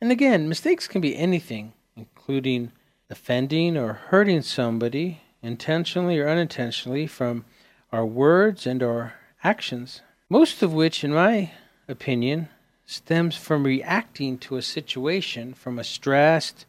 And 0.00 0.10
again, 0.10 0.48
mistakes 0.48 0.88
can 0.88 1.00
be 1.00 1.16
anything, 1.16 1.72
including 1.96 2.72
offending 3.08 3.76
or 3.76 3.94
hurting 3.94 4.42
somebody 4.42 5.20
intentionally 5.42 6.18
or 6.18 6.28
unintentionally 6.28 7.06
from 7.06 7.44
our 7.92 8.04
words 8.04 8.66
and 8.66 8.82
our 8.82 9.14
actions. 9.44 10.02
most 10.28 10.62
of 10.62 10.72
which, 10.72 11.04
in 11.04 11.12
my 11.12 11.52
opinion, 11.88 12.48
stems 12.84 13.36
from 13.36 13.64
reacting 13.64 14.38
to 14.38 14.56
a 14.56 14.62
situation 14.62 15.54
from 15.54 15.78
a 15.78 15.84
stressed, 15.84 16.66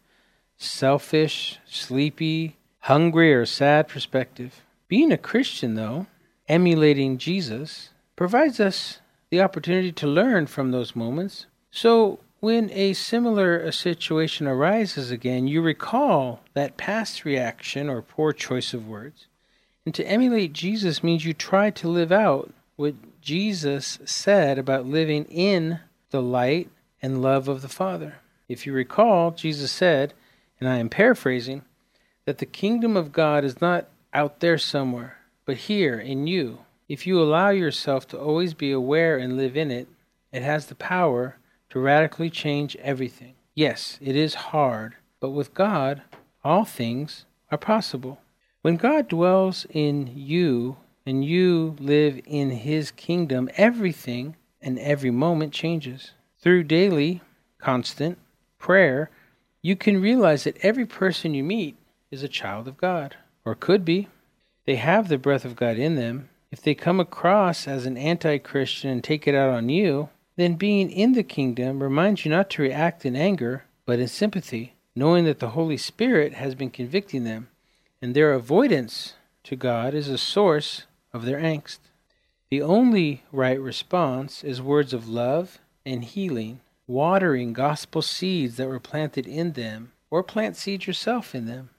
selfish, 0.57 1.59
sleepy, 1.65 2.55
hungry, 2.87 3.33
or 3.33 3.45
sad 3.45 3.89
perspective. 3.89 4.61
Being 4.87 5.11
a 5.11 5.17
Christian, 5.17 5.75
though, 5.75 6.07
emulating 6.47 7.17
Jesus, 7.17 7.89
provides 8.15 8.61
us 8.61 9.01
the 9.29 9.41
opportunity 9.41 9.91
to 9.91 10.07
learn 10.07 10.47
from 10.47 10.71
those 10.71 10.95
moments. 10.95 11.47
So, 11.69 12.19
when 12.39 12.69
a 12.71 12.93
similar 12.93 13.69
situation 13.73 14.47
arises 14.47 15.11
again, 15.11 15.47
you 15.47 15.61
recall 15.61 16.39
that 16.53 16.77
past 16.77 17.25
reaction 17.25 17.89
or 17.89 18.01
poor 18.01 18.31
choice 18.31 18.73
of 18.73 18.87
words. 18.87 19.27
And 19.85 19.93
to 19.95 20.07
emulate 20.07 20.53
Jesus 20.53 21.03
means 21.03 21.25
you 21.25 21.33
try 21.33 21.71
to 21.71 21.89
live 21.89 22.11
out 22.13 22.53
what 22.77 22.95
Jesus 23.21 23.99
said 24.05 24.57
about 24.57 24.85
living 24.85 25.25
in 25.25 25.81
the 26.11 26.21
light 26.21 26.69
and 27.01 27.21
love 27.21 27.49
of 27.49 27.61
the 27.61 27.67
Father. 27.67 28.19
If 28.47 28.65
you 28.65 28.71
recall, 28.71 29.31
Jesus 29.31 29.73
said, 29.73 30.13
and 30.59 30.69
I 30.69 30.77
am 30.77 30.87
paraphrasing, 30.87 31.63
that 32.27 32.39
the 32.39 32.45
kingdom 32.45 32.97
of 32.97 33.13
God 33.13 33.45
is 33.45 33.61
not 33.61 33.87
out 34.13 34.41
there 34.41 34.57
somewhere, 34.57 35.19
but 35.45 35.55
here 35.55 35.97
in 35.97 36.27
you. 36.27 36.59
If 36.89 37.07
you 37.07 37.21
allow 37.21 37.51
yourself 37.51 38.05
to 38.09 38.19
always 38.19 38.53
be 38.53 38.69
aware 38.69 39.17
and 39.17 39.37
live 39.37 39.55
in 39.55 39.71
it, 39.71 39.87
it 40.33 40.41
has 40.41 40.65
the 40.65 40.75
power 40.75 41.37
to 41.69 41.79
radically 41.79 42.29
change 42.29 42.75
everything. 42.81 43.35
Yes, 43.55 43.97
it 44.01 44.17
is 44.17 44.33
hard, 44.51 44.95
but 45.21 45.29
with 45.29 45.53
God, 45.53 46.01
all 46.43 46.65
things 46.65 47.23
are 47.49 47.57
possible. 47.57 48.19
When 48.61 48.75
God 48.75 49.07
dwells 49.07 49.65
in 49.69 50.11
you 50.13 50.75
and 51.05 51.23
you 51.23 51.77
live 51.79 52.19
in 52.25 52.49
His 52.49 52.91
kingdom, 52.91 53.49
everything 53.55 54.35
and 54.61 54.77
every 54.79 55.11
moment 55.11 55.53
changes. 55.53 56.11
Through 56.41 56.65
daily, 56.65 57.21
constant 57.57 58.17
prayer, 58.59 59.09
you 59.61 59.77
can 59.77 60.01
realize 60.01 60.43
that 60.43 60.57
every 60.61 60.85
person 60.85 61.33
you 61.33 61.45
meet 61.45 61.77
is 62.11 62.23
a 62.23 62.27
child 62.27 62.67
of 62.67 62.77
God, 62.77 63.15
or 63.43 63.55
could 63.55 63.83
be. 63.83 64.07
They 64.65 64.75
have 64.75 65.07
the 65.07 65.17
breath 65.17 65.45
of 65.45 65.55
God 65.55 65.77
in 65.77 65.95
them. 65.95 66.29
If 66.51 66.61
they 66.61 66.75
come 66.75 66.99
across 66.99 67.67
as 67.67 67.85
an 67.85 67.97
anti 67.97 68.37
Christian 68.37 68.89
and 68.89 69.03
take 69.03 69.27
it 69.27 69.35
out 69.35 69.49
on 69.49 69.69
you, 69.69 70.09
then 70.37 70.53
being 70.53 70.89
in 70.89 71.13
the 71.13 71.23
kingdom 71.23 71.81
reminds 71.81 72.23
you 72.23 72.31
not 72.31 72.49
to 72.51 72.61
react 72.61 73.05
in 73.05 73.15
anger, 73.15 73.65
but 73.85 73.99
in 73.99 74.07
sympathy, 74.07 74.75
knowing 74.95 75.25
that 75.25 75.39
the 75.39 75.49
Holy 75.49 75.77
Spirit 75.77 76.33
has 76.33 76.55
been 76.55 76.69
convicting 76.69 77.23
them, 77.23 77.49
and 78.01 78.15
their 78.15 78.33
avoidance 78.33 79.13
to 79.43 79.55
God 79.55 79.93
is 79.93 80.07
a 80.07 80.17
source 80.17 80.83
of 81.13 81.25
their 81.25 81.39
angst. 81.39 81.79
The 82.49 82.61
only 82.61 83.23
right 83.31 83.59
response 83.59 84.43
is 84.43 84.61
words 84.61 84.93
of 84.93 85.09
love 85.09 85.59
and 85.85 86.03
healing, 86.03 86.61
watering 86.85 87.53
gospel 87.53 88.01
seeds 88.01 88.57
that 88.57 88.69
were 88.69 88.79
planted 88.79 89.27
in 89.27 89.53
them, 89.53 89.91
or 90.09 90.23
plant 90.23 90.55
seeds 90.55 90.87
yourself 90.87 91.35
in 91.35 91.45
them. 91.45 91.69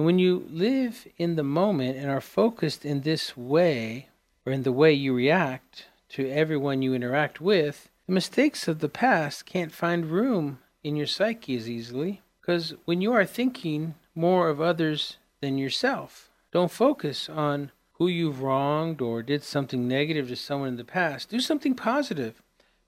And 0.00 0.06
when 0.06 0.18
you 0.18 0.46
live 0.50 1.06
in 1.18 1.36
the 1.36 1.42
moment 1.42 1.98
and 1.98 2.08
are 2.08 2.22
focused 2.22 2.86
in 2.86 3.02
this 3.02 3.36
way, 3.36 4.08
or 4.46 4.52
in 4.54 4.62
the 4.62 4.72
way 4.72 4.94
you 4.94 5.12
react 5.12 5.88
to 6.12 6.26
everyone 6.26 6.80
you 6.80 6.94
interact 6.94 7.38
with, 7.38 7.90
the 8.06 8.14
mistakes 8.14 8.66
of 8.66 8.78
the 8.78 8.88
past 8.88 9.44
can't 9.44 9.70
find 9.70 10.06
room 10.06 10.60
in 10.82 10.96
your 10.96 11.06
psyche 11.06 11.54
as 11.54 11.68
easily. 11.68 12.22
Because 12.40 12.72
when 12.86 13.02
you 13.02 13.12
are 13.12 13.26
thinking 13.26 13.94
more 14.14 14.48
of 14.48 14.58
others 14.58 15.18
than 15.42 15.58
yourself, 15.58 16.30
don't 16.50 16.72
focus 16.72 17.28
on 17.28 17.70
who 17.98 18.08
you've 18.08 18.40
wronged 18.40 19.02
or 19.02 19.22
did 19.22 19.42
something 19.42 19.86
negative 19.86 20.28
to 20.28 20.36
someone 20.36 20.70
in 20.70 20.76
the 20.76 20.82
past. 20.82 21.28
Do 21.28 21.40
something 21.40 21.74
positive 21.74 22.40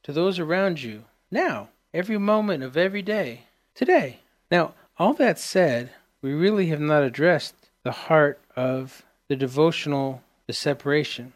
to 0.04 0.14
those 0.14 0.38
around 0.38 0.82
you 0.82 1.04
now, 1.30 1.68
every 1.92 2.16
moment 2.16 2.62
of 2.62 2.78
every 2.78 3.02
day, 3.02 3.42
today. 3.74 4.20
Now, 4.50 4.72
all 4.98 5.12
that 5.12 5.38
said, 5.38 5.90
we 6.22 6.32
really 6.32 6.68
have 6.68 6.80
not 6.80 7.02
addressed 7.02 7.54
the 7.82 7.92
heart 7.92 8.40
of 8.54 9.04
the 9.28 9.36
devotional, 9.36 10.22
the 10.46 10.52
separation. 10.52 11.32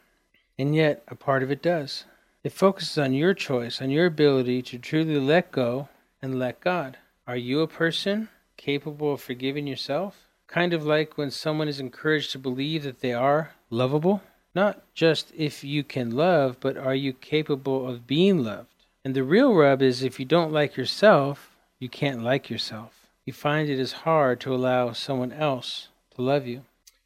And 0.58 0.74
yet, 0.74 1.02
a 1.08 1.14
part 1.14 1.42
of 1.42 1.50
it 1.50 1.60
does. 1.60 2.04
It 2.44 2.52
focuses 2.52 2.96
on 2.96 3.12
your 3.12 3.34
choice, 3.34 3.82
on 3.82 3.90
your 3.90 4.06
ability 4.06 4.62
to 4.62 4.78
truly 4.78 5.18
let 5.18 5.50
go 5.50 5.88
and 6.22 6.38
let 6.38 6.60
God. 6.60 6.96
Are 7.26 7.36
you 7.36 7.60
a 7.60 7.66
person 7.66 8.28
capable 8.56 9.14
of 9.14 9.20
forgiving 9.20 9.66
yourself? 9.66 10.28
Kind 10.46 10.72
of 10.72 10.86
like 10.86 11.18
when 11.18 11.32
someone 11.32 11.66
is 11.66 11.80
encouraged 11.80 12.30
to 12.32 12.38
believe 12.38 12.84
that 12.84 13.00
they 13.00 13.12
are 13.12 13.50
lovable? 13.68 14.22
Not 14.54 14.82
just 14.94 15.32
if 15.36 15.64
you 15.64 15.82
can 15.82 16.12
love, 16.12 16.58
but 16.60 16.76
are 16.76 16.94
you 16.94 17.12
capable 17.12 17.88
of 17.88 18.06
being 18.06 18.44
loved? 18.44 18.84
And 19.04 19.14
the 19.14 19.24
real 19.24 19.52
rub 19.52 19.82
is 19.82 20.02
if 20.02 20.18
you 20.20 20.24
don't 20.24 20.52
like 20.52 20.76
yourself, 20.76 21.56
you 21.78 21.88
can't 21.88 22.22
like 22.22 22.48
yourself. 22.48 23.05
You 23.26 23.32
find 23.32 23.68
it 23.68 23.80
is 23.80 24.06
hard 24.06 24.38
to 24.42 24.54
allow 24.54 24.92
someone 24.92 25.32
else 25.32 25.88
to 26.14 26.22
love 26.22 26.46
you. 26.46 26.62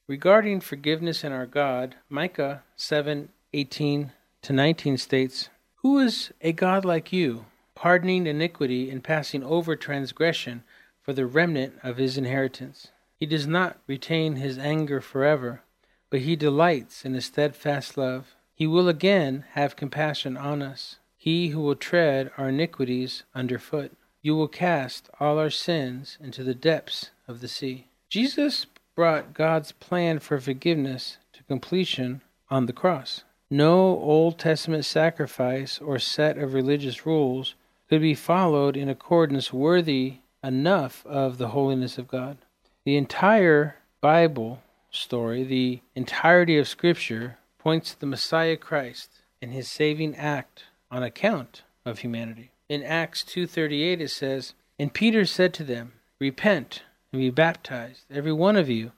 Regarding 0.06 0.60
forgiveness 0.60 1.24
and 1.24 1.32
our 1.32 1.46
God, 1.46 1.96
Micah 2.10 2.62
7:18 2.76 4.12
to 4.42 4.52
19 4.52 4.98
states, 4.98 5.48
"Who 5.76 5.98
is 5.98 6.30
a 6.42 6.52
God 6.52 6.84
like 6.84 7.10
you, 7.10 7.46
pardoning 7.74 8.26
iniquity 8.26 8.90
and 8.90 9.02
passing 9.02 9.42
over 9.42 9.74
transgression 9.76 10.62
for 11.00 11.14
the 11.14 11.24
remnant 11.24 11.78
of 11.82 11.96
his 11.96 12.18
inheritance?" 12.18 12.88
He 13.16 13.24
does 13.24 13.46
not 13.46 13.78
retain 13.86 14.36
his 14.36 14.58
anger 14.58 15.00
forever, 15.00 15.62
but 16.10 16.20
he 16.20 16.36
delights 16.36 17.06
in 17.06 17.14
a 17.14 17.22
steadfast 17.22 17.96
love. 17.96 18.36
He 18.54 18.66
will 18.66 18.90
again 18.90 19.46
have 19.52 19.74
compassion 19.74 20.36
on 20.36 20.60
us, 20.60 20.98
he 21.16 21.48
who 21.48 21.60
will 21.60 21.76
tread 21.76 22.30
our 22.36 22.50
iniquities 22.50 23.22
under 23.34 23.58
foot. 23.58 23.96
You 24.22 24.36
will 24.36 24.48
cast 24.48 25.08
all 25.18 25.38
our 25.38 25.50
sins 25.50 26.18
into 26.20 26.44
the 26.44 26.54
depths 26.54 27.10
of 27.26 27.40
the 27.40 27.48
sea. 27.48 27.86
Jesus 28.08 28.66
brought 28.94 29.32
God's 29.32 29.72
plan 29.72 30.18
for 30.18 30.38
forgiveness 30.38 31.16
to 31.32 31.42
completion 31.44 32.20
on 32.50 32.66
the 32.66 32.72
cross. 32.72 33.24
No 33.48 33.78
Old 33.98 34.38
Testament 34.38 34.84
sacrifice 34.84 35.78
or 35.78 35.98
set 35.98 36.36
of 36.36 36.54
religious 36.54 37.06
rules 37.06 37.54
could 37.88 38.00
be 38.00 38.14
followed 38.14 38.76
in 38.76 38.88
accordance 38.88 39.52
worthy 39.52 40.18
enough 40.44 41.04
of 41.06 41.38
the 41.38 41.48
holiness 41.48 41.98
of 41.98 42.06
God. 42.06 42.36
The 42.84 42.96
entire 42.96 43.76
Bible 44.00 44.62
story, 44.90 45.44
the 45.44 45.80
entirety 45.94 46.58
of 46.58 46.68
Scripture, 46.68 47.38
points 47.58 47.92
to 47.92 48.00
the 48.00 48.06
Messiah 48.06 48.56
Christ 48.56 49.10
and 49.42 49.52
his 49.52 49.68
saving 49.68 50.16
act 50.16 50.64
on 50.90 51.02
account 51.02 51.62
of 51.84 52.00
humanity. 52.00 52.50
In 52.70 52.84
Acts 52.84 53.24
2:38 53.24 54.00
it 54.00 54.10
says, 54.10 54.54
"And 54.78 54.94
Peter 54.94 55.24
said 55.24 55.52
to 55.54 55.64
them, 55.64 55.94
Repent 56.20 56.82
and 57.10 57.20
be 57.20 57.28
baptized, 57.28 58.04
every 58.08 58.32
one 58.32 58.54
of 58.54 58.70
you, 58.70 58.92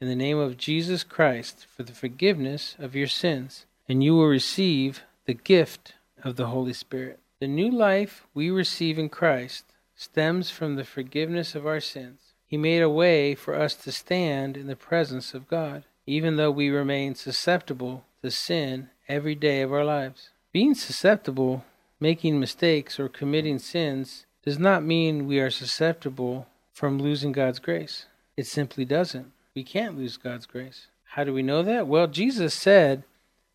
in 0.00 0.06
the 0.06 0.14
name 0.14 0.38
of 0.38 0.56
Jesus 0.56 1.02
Christ 1.02 1.66
for 1.66 1.82
the 1.82 1.94
forgiveness 1.94 2.76
of 2.78 2.94
your 2.94 3.08
sins, 3.08 3.66
and 3.88 4.04
you 4.04 4.14
will 4.14 4.28
receive 4.28 5.02
the 5.24 5.34
gift 5.34 5.94
of 6.22 6.36
the 6.36 6.46
Holy 6.46 6.72
Spirit." 6.72 7.18
The 7.40 7.48
new 7.48 7.72
life 7.72 8.24
we 8.34 8.50
receive 8.50 9.00
in 9.00 9.08
Christ 9.08 9.64
stems 9.96 10.50
from 10.50 10.76
the 10.76 10.84
forgiveness 10.84 11.56
of 11.56 11.66
our 11.66 11.80
sins 11.80 12.34
he 12.46 12.56
made 12.56 12.82
a 12.82 12.88
way 12.88 13.34
for 13.34 13.56
us 13.56 13.74
to 13.74 13.90
stand 13.90 14.56
in 14.56 14.68
the 14.68 14.76
presence 14.76 15.34
of 15.34 15.48
God, 15.48 15.82
even 16.06 16.36
though 16.36 16.52
we 16.52 16.70
remain 16.70 17.16
susceptible 17.16 18.04
to 18.22 18.30
sin 18.30 18.90
every 19.08 19.34
day 19.34 19.60
of 19.62 19.72
our 19.72 19.84
lives. 19.84 20.30
Being 20.52 20.76
susceptible, 20.76 21.64
making 22.00 22.38
mistakes, 22.38 22.98
or 22.98 23.08
committing 23.08 23.58
sins 23.58 24.26
does 24.44 24.58
not 24.58 24.84
mean 24.84 25.26
we 25.26 25.40
are 25.40 25.50
susceptible 25.50 26.46
from 26.72 26.98
losing 26.98 27.32
God's 27.32 27.58
grace. 27.58 28.06
It 28.36 28.46
simply 28.46 28.84
doesn't. 28.84 29.32
We 29.54 29.64
can't 29.64 29.98
lose 29.98 30.16
God's 30.16 30.46
grace. 30.46 30.86
How 31.04 31.24
do 31.24 31.34
we 31.34 31.42
know 31.42 31.62
that? 31.62 31.88
Well, 31.88 32.06
Jesus 32.06 32.54
said 32.54 33.02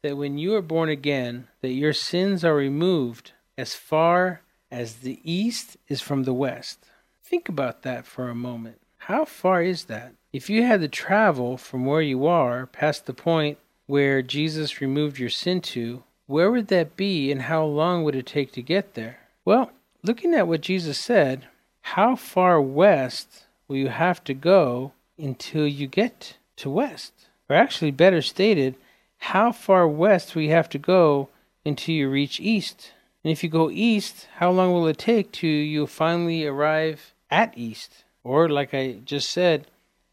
that 0.02 0.18
when 0.18 0.38
you 0.38 0.54
are 0.56 0.62
born 0.62 0.90
again, 0.90 1.48
that 1.62 1.70
your 1.70 1.94
sins 1.94 2.44
are 2.44 2.56
removed 2.56 3.32
as 3.58 3.76
far 3.76 4.42
as 4.70 4.96
the 4.96 5.20
east 5.24 5.78
is 5.88 6.02
from 6.02 6.24
the 6.24 6.34
west. 6.34 6.80
Think 7.24 7.48
about 7.48 7.84
that 7.84 8.06
for 8.06 8.28
a 8.28 8.36
moment. 8.36 8.82
How 8.98 9.24
far 9.24 9.62
is 9.62 9.86
that? 9.86 10.14
If 10.34 10.50
you 10.50 10.64
had 10.64 10.82
to 10.82 10.88
travel 10.88 11.58
from 11.58 11.86
where 11.86 12.02
you 12.02 12.26
are 12.26 12.66
past 12.66 13.06
the 13.06 13.14
point 13.14 13.58
where 13.86 14.22
Jesus 14.22 14.82
removed 14.82 15.20
your 15.20 15.30
sin 15.30 15.62
to, 15.62 16.04
where 16.26 16.52
would 16.52 16.68
that 16.68 16.96
be 16.96 17.32
and 17.32 17.44
how 17.44 17.64
long 17.66 18.04
would 18.04 18.16
it 18.16 18.26
take 18.26 18.52
to 18.54 18.62
get 18.62 18.94
there? 18.94 19.20
Well, 19.46 19.72
looking 20.04 20.34
at 20.34 20.48
what 20.48 20.62
Jesus 20.62 21.00
said, 21.00 21.48
how 21.82 22.16
far 22.16 22.62
west 22.62 23.46
will 23.68 23.76
you 23.76 23.90
have 23.90 24.24
to 24.26 24.34
go 24.34 24.94
until 25.18 25.68
you 25.68 25.88
get 25.88 26.38
to 26.58 26.70
west? 26.70 27.14
Or 27.50 27.56
actually, 27.56 27.92
better 27.92 28.22
stated, 28.22 28.76
how 29.18 29.52
far 29.52 29.88
west 29.88 30.34
will 30.34 30.44
you 30.44 30.52
have 30.52 30.70
to 30.70 30.78
go 30.78 31.30
until 31.66 31.96
you 31.96 32.10
reach 32.10 32.40
east? 32.40 32.94
And 33.24 33.32
if 33.32 33.44
you 33.44 33.50
go 33.50 33.70
east, 33.70 34.28
how 34.36 34.52
long 34.52 34.74
will 34.74 34.88
it 34.88 34.98
take 34.98 35.32
to 35.34 35.48
you 35.48 35.88
finally 35.88 36.46
arrive 36.46 37.14
at 37.30 37.58
east? 37.58 38.04
Or, 38.24 38.48
like 38.48 38.74
I 38.74 39.00
just 39.04 39.30
said, 39.30 39.68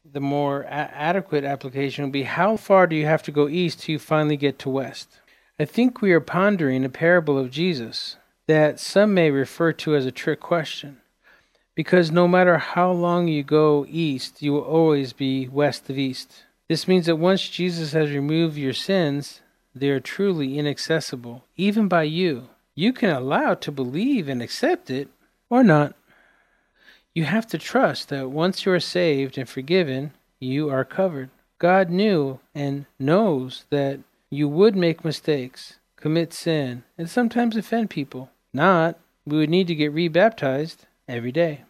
the 0.04 0.20
more 0.20 0.62
a- 0.62 0.68
adequate 0.68 1.44
application 1.44 2.04
would 2.04 2.12
be 2.12 2.24
how 2.24 2.56
far 2.56 2.86
do 2.86 2.96
you 2.96 3.06
have 3.06 3.22
to 3.24 3.32
go 3.32 3.48
east 3.48 3.88
you 3.88 3.98
finally 3.98 4.36
get 4.36 4.58
to 4.60 4.70
west? 4.70 5.19
I 5.60 5.66
think 5.66 6.00
we 6.00 6.12
are 6.12 6.20
pondering 6.20 6.86
a 6.86 6.88
parable 6.88 7.36
of 7.38 7.50
Jesus 7.50 8.16
that 8.46 8.80
some 8.80 9.12
may 9.12 9.30
refer 9.30 9.74
to 9.74 9.94
as 9.94 10.06
a 10.06 10.10
trick 10.10 10.40
question. 10.40 11.02
Because 11.74 12.10
no 12.10 12.26
matter 12.26 12.56
how 12.56 12.90
long 12.90 13.28
you 13.28 13.42
go 13.42 13.84
east, 13.86 14.40
you 14.40 14.54
will 14.54 14.62
always 14.62 15.12
be 15.12 15.48
west 15.48 15.90
of 15.90 15.98
east. 15.98 16.44
This 16.70 16.88
means 16.88 17.04
that 17.04 17.16
once 17.16 17.46
Jesus 17.46 17.92
has 17.92 18.10
removed 18.10 18.56
your 18.56 18.72
sins, 18.72 19.42
they 19.74 19.90
are 19.90 20.00
truly 20.00 20.58
inaccessible, 20.58 21.44
even 21.58 21.88
by 21.88 22.04
you. 22.04 22.48
You 22.74 22.94
can 22.94 23.10
allow 23.10 23.52
to 23.52 23.70
believe 23.70 24.30
and 24.30 24.40
accept 24.40 24.88
it, 24.88 25.10
or 25.50 25.62
not. 25.62 25.94
You 27.14 27.24
have 27.24 27.46
to 27.48 27.58
trust 27.58 28.08
that 28.08 28.30
once 28.30 28.64
you 28.64 28.72
are 28.72 28.80
saved 28.80 29.36
and 29.36 29.46
forgiven, 29.46 30.12
you 30.38 30.70
are 30.70 30.86
covered. 30.86 31.28
God 31.58 31.90
knew 31.90 32.40
and 32.54 32.86
knows 32.98 33.66
that 33.68 34.00
you 34.30 34.48
would 34.48 34.76
make 34.76 35.04
mistakes, 35.04 35.78
commit 35.96 36.32
sin, 36.32 36.84
and 36.96 37.10
sometimes 37.10 37.56
offend 37.56 37.90
people. 37.90 38.30
Not, 38.52 38.98
we 39.26 39.38
would 39.38 39.50
need 39.50 39.66
to 39.66 39.74
get 39.74 39.92
rebaptized 39.92 40.86
every 41.08 41.32
day. 41.32 41.64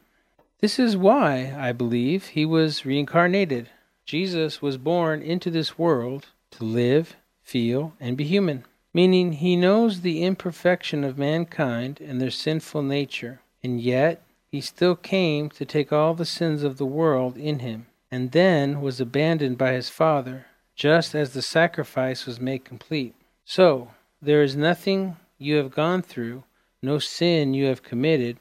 This 0.60 0.78
is 0.78 0.96
why, 0.96 1.54
I 1.58 1.72
believe, 1.72 2.26
he 2.26 2.44
was 2.44 2.84
reincarnated. 2.84 3.70
Jesus 4.04 4.60
was 4.60 4.76
born 4.76 5.22
into 5.22 5.50
this 5.50 5.78
world 5.78 6.26
to 6.52 6.64
live, 6.64 7.16
feel, 7.42 7.94
and 7.98 8.16
be 8.16 8.24
human, 8.24 8.64
meaning 8.92 9.32
he 9.32 9.56
knows 9.56 10.00
the 10.00 10.22
imperfection 10.22 11.02
of 11.02 11.16
mankind 11.16 12.00
and 12.00 12.20
their 12.20 12.30
sinful 12.30 12.82
nature, 12.82 13.40
and 13.62 13.80
yet 13.80 14.22
he 14.50 14.60
still 14.60 14.96
came 14.96 15.48
to 15.50 15.64
take 15.64 15.92
all 15.92 16.12
the 16.12 16.26
sins 16.26 16.62
of 16.62 16.76
the 16.76 16.84
world 16.84 17.38
in 17.38 17.60
him, 17.60 17.86
and 18.10 18.32
then 18.32 18.82
was 18.82 19.00
abandoned 19.00 19.56
by 19.56 19.72
his 19.72 19.88
Father, 19.88 20.46
just 20.80 21.14
as 21.14 21.34
the 21.34 21.42
sacrifice 21.42 22.25
was 22.25 22.40
made 22.40 22.64
complete. 22.64 23.14
So, 23.44 23.90
there 24.22 24.42
is 24.42 24.56
nothing 24.56 25.18
you 25.37 25.56
have 25.56 25.75
gone 25.75 26.00
through, 26.00 26.44
no 26.80 26.99
sin 26.99 27.52
you 27.52 27.66
have 27.66 27.82
committed, 27.82 28.38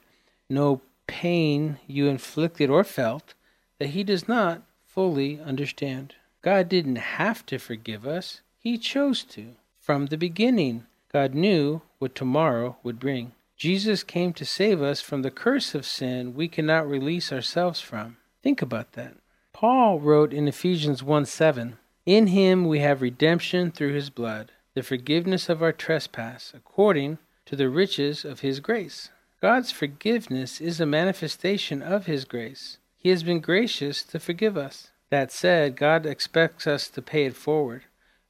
no 0.50 0.79
pain 1.05 1.79
you 1.86 2.08
inflicted 2.08 2.69
or 2.69 2.86
felt, 2.86 3.34
that 3.77 3.89
he 3.89 4.05
does 4.05 4.29
not 4.29 4.62
fully 4.86 5.38
understand. 5.41 6.15
God 6.41 6.69
didn't 6.69 7.19
have 7.19 7.46
to 7.48 7.60
forgive 7.60 8.08
us, 8.08 8.39
he 8.58 8.77
chose 8.77 9.25
to. 9.36 9.55
From 9.77 10.05
the 10.05 10.17
beginning, 10.17 10.86
God 11.12 11.36
knew 11.36 11.81
what 11.98 12.15
tomorrow 12.15 12.77
would 12.84 13.01
bring. 13.01 13.34
Jesus 13.58 14.01
came 14.01 14.31
to 14.31 14.46
save 14.46 14.81
us 14.81 15.01
from 15.01 15.24
the 15.24 15.31
curse 15.31 15.75
of 15.75 15.86
sin 15.86 16.36
we 16.36 16.48
cannot 16.48 16.89
release 16.89 17.34
ourselves 17.34 17.81
from. 17.81 18.15
Think 18.41 18.62
about 18.62 18.93
that. 18.93 19.15
Paul 19.51 20.00
wrote 20.00 20.31
in 20.31 20.48
Ephesians 20.48 21.03
1 21.03 21.25
7, 21.25 21.77
In 22.06 22.27
him 22.27 22.65
we 22.65 22.79
have 22.79 23.01
redemption 23.01 23.72
through 23.72 23.94
his 23.94 24.10
blood, 24.10 24.51
the 24.74 24.84
forgiveness 24.84 25.50
of 25.50 25.62
our 25.62 25.74
trespass, 25.74 26.53
according 26.56 27.18
to 27.46 27.56
the 27.56 27.70
riches 27.70 28.24
of 28.24 28.39
his 28.39 28.60
grace. 28.60 29.10
God's 29.41 29.72
forgiveness 29.72 30.60
is 30.60 30.79
a 30.79 30.86
manifestation 30.86 31.82
of 31.82 32.06
his 32.06 32.25
grace. 32.25 32.77
He 32.98 33.10
has 33.10 33.24
been 33.24 33.39
gracious 33.39 34.03
to 34.03 34.20
forgive 34.20 34.58
us. 34.58 34.91
That 35.10 35.32
said, 35.32 35.75
God 35.75 36.06
expects 36.06 36.68
us 36.68 36.88
to 36.89 37.01
pay 37.01 37.25
it 37.25 37.36
forward. 37.36 37.84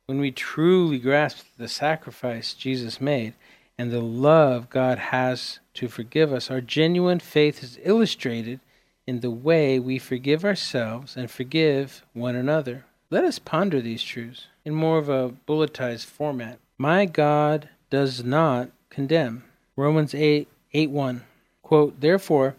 When 0.06 0.20
we 0.20 0.32
truly 0.32 0.98
grasp 0.98 1.46
the 1.58 1.68
sacrifice 1.68 2.54
Jesus 2.54 3.02
made, 3.02 3.34
and 3.78 3.92
the 3.92 4.02
love 4.02 4.70
God 4.70 4.98
has 4.98 5.60
to 5.76 5.88
forgive 5.88 6.34
us, 6.34 6.52
our 6.52 6.62
genuine 6.62 7.20
faith 7.20 7.64
is 7.64 7.80
illustrated 7.84 8.60
in 9.08 9.22
the 9.22 9.32
way 9.32 9.80
we 9.80 9.98
forgive 9.98 10.44
ourselves 10.44 11.16
and 11.18 11.32
forgive 11.32 12.04
one 12.14 12.36
another. 12.36 12.86
Let 13.12 13.24
us 13.24 13.40
ponder 13.40 13.82
these 13.82 14.04
truths 14.04 14.48
in 14.64 14.76
more 14.76 15.00
of 15.00 15.10
a 15.10 15.34
bulletized 15.48 16.06
format. 16.06 16.60
My 16.78 17.06
God 17.06 17.70
does 17.90 18.24
not 18.24 18.70
condemn. 18.92 19.46
Romans 19.76 20.14
8 20.14 20.48
8 20.74 20.90
1. 20.92 21.24
Quote, 21.64 22.00
Therefore, 22.02 22.56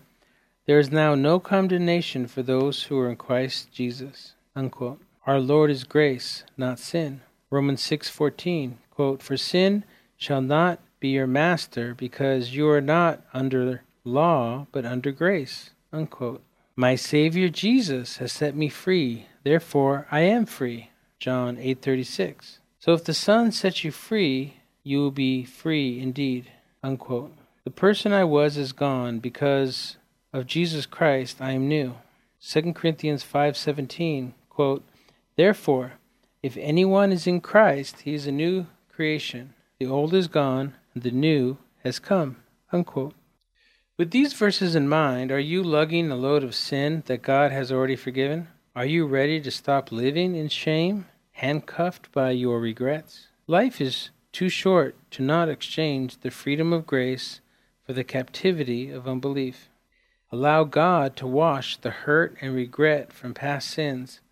there 0.66 0.80
is 0.80 0.90
now 0.90 1.14
no 1.14 1.38
condemnation 1.38 2.26
for 2.26 2.42
those 2.42 2.84
who 2.84 2.98
are 2.98 3.08
in 3.08 3.16
Christ 3.16 3.72
Jesus. 3.72 4.34
Unquote. 4.56 5.00
Our 5.24 5.38
Lord 5.38 5.70
is 5.70 5.84
grace, 5.84 6.42
not 6.56 6.80
sin. 6.80 7.20
Romans 7.50 7.82
6:14, 7.82 8.78
quote, 8.90 9.22
For 9.22 9.36
sin 9.36 9.84
shall 10.16 10.40
not 10.40 10.80
be 10.98 11.10
your 11.10 11.28
master, 11.28 11.94
because 11.94 12.56
you 12.56 12.68
are 12.68 12.80
not 12.80 13.22
under 13.32 13.82
law, 14.02 14.66
but 14.72 14.84
under 14.84 15.12
grace. 15.12 15.70
Unquote. 15.92 16.42
My 16.80 16.94
Savior 16.94 17.50
Jesus 17.50 18.16
has 18.16 18.32
set 18.32 18.56
me 18.56 18.70
free, 18.70 19.26
therefore 19.42 20.06
I 20.10 20.20
am 20.20 20.46
free. 20.46 20.88
John 21.18 21.58
8:36. 21.58 22.58
So 22.78 22.94
if 22.94 23.04
the 23.04 23.12
Son 23.12 23.52
sets 23.52 23.84
you 23.84 23.90
free, 23.90 24.54
you 24.82 24.96
will 25.00 25.10
be 25.10 25.44
free 25.44 26.00
indeed. 26.00 26.50
Unquote. 26.82 27.36
The 27.64 27.70
person 27.70 28.14
I 28.14 28.24
was 28.24 28.56
is 28.56 28.72
gone 28.72 29.18
because 29.18 29.98
of 30.32 30.46
Jesus 30.46 30.86
Christ 30.86 31.42
I 31.42 31.50
am 31.50 31.68
new. 31.68 31.96
2 32.40 32.72
Corinthians 32.72 33.22
5:17 33.22 34.32
quote 34.48 34.82
Therefore 35.36 35.98
if 36.42 36.56
anyone 36.56 37.12
is 37.12 37.26
in 37.26 37.42
Christ 37.42 38.00
he 38.06 38.14
is 38.14 38.26
a 38.26 38.32
new 38.32 38.68
creation 38.88 39.52
the 39.78 39.84
old 39.84 40.14
is 40.14 40.28
gone 40.28 40.72
and 40.94 41.02
the 41.02 41.10
new 41.10 41.58
has 41.84 41.98
come. 41.98 42.36
Unquote. 42.72 43.12
With 44.00 44.12
these 44.12 44.32
verses 44.32 44.74
in 44.74 44.88
mind, 44.88 45.30
are 45.30 45.38
you 45.38 45.62
lugging 45.62 46.10
a 46.10 46.16
load 46.16 46.42
of 46.42 46.54
sin 46.54 47.02
that 47.04 47.20
God 47.20 47.52
has 47.52 47.70
already 47.70 47.96
forgiven? 47.96 48.48
Are 48.74 48.86
you 48.86 49.04
ready 49.04 49.42
to 49.42 49.50
stop 49.50 49.92
living 49.92 50.34
in 50.34 50.48
shame, 50.48 51.04
handcuffed 51.32 52.10
by 52.10 52.30
your 52.30 52.60
regrets? 52.60 53.26
Life 53.46 53.78
is 53.78 54.08
too 54.32 54.48
short 54.48 54.96
to 55.10 55.22
not 55.22 55.50
exchange 55.50 56.16
the 56.20 56.30
freedom 56.30 56.72
of 56.72 56.86
grace 56.86 57.42
for 57.84 57.92
the 57.92 58.02
captivity 58.02 58.90
of 58.90 59.06
unbelief. 59.06 59.68
Allow 60.32 60.64
God 60.64 61.14
to 61.16 61.26
wash 61.26 61.76
the 61.76 61.90
hurt 61.90 62.38
and 62.40 62.54
regret 62.54 63.12
from 63.12 63.34
past 63.34 63.68
sins 63.68 64.22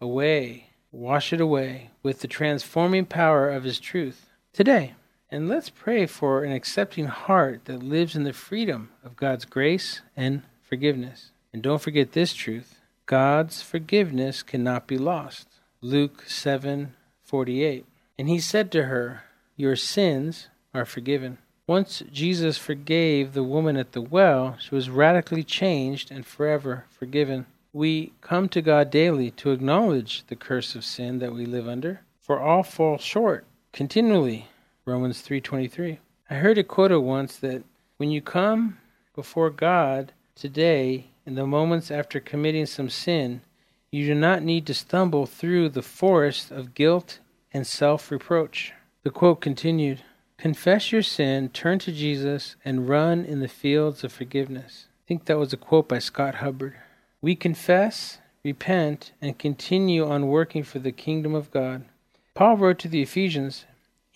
away, 0.00 0.70
wash 0.90 1.34
it 1.34 1.40
away 1.42 1.90
with 2.02 2.20
the 2.20 2.28
transforming 2.28 3.04
power 3.04 3.50
of 3.50 3.64
His 3.64 3.78
truth 3.78 4.30
today. 4.54 4.94
And 5.30 5.46
let's 5.46 5.68
pray 5.68 6.06
for 6.06 6.42
an 6.42 6.52
accepting 6.52 7.06
heart 7.06 7.66
that 7.66 7.82
lives 7.82 8.16
in 8.16 8.24
the 8.24 8.32
freedom 8.32 8.88
of 9.04 9.14
God's 9.14 9.44
grace 9.44 10.00
and 10.16 10.42
forgiveness. 10.62 11.32
And 11.52 11.62
don't 11.62 11.82
forget 11.82 12.12
this 12.12 12.32
truth 12.32 12.80
God's 13.04 13.60
forgiveness 13.60 14.42
cannot 14.42 14.86
be 14.86 14.96
lost. 14.96 15.48
Luke 15.82 16.24
7:48. 16.26 17.84
And 18.18 18.30
he 18.30 18.40
said 18.40 18.72
to 18.72 18.84
her, 18.84 19.24
"Your 19.54 19.76
sins 19.76 20.48
are 20.72 20.86
forgiven." 20.86 21.36
Once 21.66 22.02
Jesus 22.10 22.56
forgave 22.56 23.34
the 23.34 23.44
woman 23.44 23.76
at 23.76 23.92
the 23.92 24.00
well, 24.00 24.56
she 24.58 24.74
was 24.74 24.88
radically 24.88 25.44
changed 25.44 26.10
and 26.10 26.24
forever 26.24 26.86
forgiven. 26.88 27.44
We 27.74 28.14
come 28.22 28.48
to 28.48 28.62
God 28.62 28.90
daily 28.90 29.30
to 29.32 29.50
acknowledge 29.50 30.24
the 30.28 30.36
curse 30.36 30.74
of 30.74 30.86
sin 30.86 31.18
that 31.18 31.34
we 31.34 31.44
live 31.44 31.68
under, 31.68 32.00
for 32.18 32.40
all 32.40 32.62
fall 32.62 32.96
short 32.96 33.44
continually 33.72 34.48
Romans 34.88 35.20
3:23. 35.20 35.98
I 36.30 36.36
heard 36.36 36.56
it 36.56 36.66
quoted 36.66 37.00
once 37.00 37.36
that 37.36 37.62
when 37.98 38.10
you 38.10 38.22
come 38.22 38.78
before 39.14 39.50
God 39.50 40.14
today 40.34 41.08
in 41.26 41.34
the 41.34 41.46
moments 41.46 41.90
after 41.90 42.20
committing 42.20 42.64
some 42.64 42.88
sin, 42.88 43.42
you 43.90 44.06
do 44.06 44.14
not 44.14 44.42
need 44.42 44.64
to 44.66 44.72
stumble 44.72 45.26
through 45.26 45.68
the 45.68 45.82
forest 45.82 46.50
of 46.50 46.72
guilt 46.72 47.18
and 47.52 47.66
self-reproach. 47.66 48.72
The 49.02 49.10
quote 49.10 49.42
continued, 49.42 50.04
Confess 50.38 50.90
your 50.90 51.02
sin, 51.02 51.50
turn 51.50 51.78
to 51.80 51.92
Jesus, 51.92 52.56
and 52.64 52.88
run 52.88 53.26
in 53.26 53.40
the 53.40 53.48
fields 53.48 54.04
of 54.04 54.12
forgiveness. 54.12 54.86
I 54.88 55.04
think 55.06 55.26
that 55.26 55.38
was 55.38 55.52
a 55.52 55.58
quote 55.58 55.86
by 55.86 55.98
Scott 55.98 56.36
Hubbard. 56.36 56.76
We 57.20 57.36
confess, 57.36 58.20
repent, 58.42 59.12
and 59.20 59.38
continue 59.38 60.08
on 60.08 60.28
working 60.28 60.62
for 60.62 60.78
the 60.78 60.92
kingdom 60.92 61.34
of 61.34 61.50
God. 61.50 61.84
Paul 62.32 62.56
wrote 62.56 62.78
to 62.78 62.88
the 62.88 63.02
Ephesians, 63.02 63.66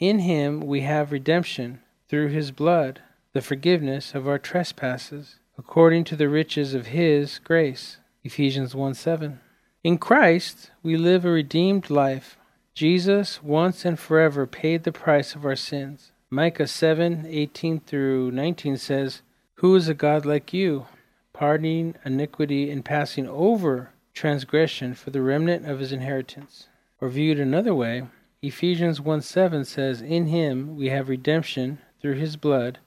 in 0.03 0.19
him 0.19 0.59
we 0.59 0.81
have 0.81 1.13
redemption 1.13 1.81
through 2.09 2.27
his 2.27 2.51
blood, 2.51 3.01
the 3.35 3.41
forgiveness 3.41 4.17
of 4.17 4.27
our 4.27 4.39
trespasses, 4.39 5.39
according 5.57 6.03
to 6.03 6.17
the 6.17 6.29
riches 6.29 6.75
of 6.75 6.89
his 6.89 7.39
grace. 7.39 7.99
Ephesians 8.25 8.75
1 8.75 8.95
7. 8.95 9.39
In 9.85 9.99
Christ 9.99 10.73
we 10.83 10.97
live 10.97 11.25
a 11.25 11.31
redeemed 11.31 11.89
life. 11.89 12.37
Jesus 12.75 13.45
once 13.45 13.85
and 13.85 13.97
forever 13.97 14.45
paid 14.45 14.83
the 14.83 14.91
price 14.91 15.37
of 15.37 15.45
our 15.45 15.55
sins. 15.55 16.11
Micah 16.31 16.67
7 16.67 17.25
18 17.29 17.79
through 17.79 18.33
19 18.33 18.77
says, 18.79 19.23
Who 19.55 19.77
is 19.77 19.89
a 19.89 19.95
God 19.95 20.27
like 20.27 20.53
you, 20.53 20.87
pardoning 21.33 21.95
iniquity 22.05 22.73
and 22.73 22.85
passing 22.85 23.29
over 23.29 23.93
transgression 24.15 24.95
for 24.95 25.11
the 25.11 25.23
remnant 25.23 25.65
of 25.65 25.79
his 25.79 25.93
inheritance? 25.93 26.67
Or 27.01 27.09
viewed 27.09 27.39
another 27.39 27.75
way, 27.75 28.09
Ephesians 28.45 29.01
1 29.01 29.21
7 29.21 29.65
says, 29.65 30.03
In 30.03 30.27
him 30.27 30.77
we 30.77 30.89
have 30.89 31.09
redemption 31.09 31.79
through 32.01 32.15
his 32.15 32.37
blood, 32.37 32.81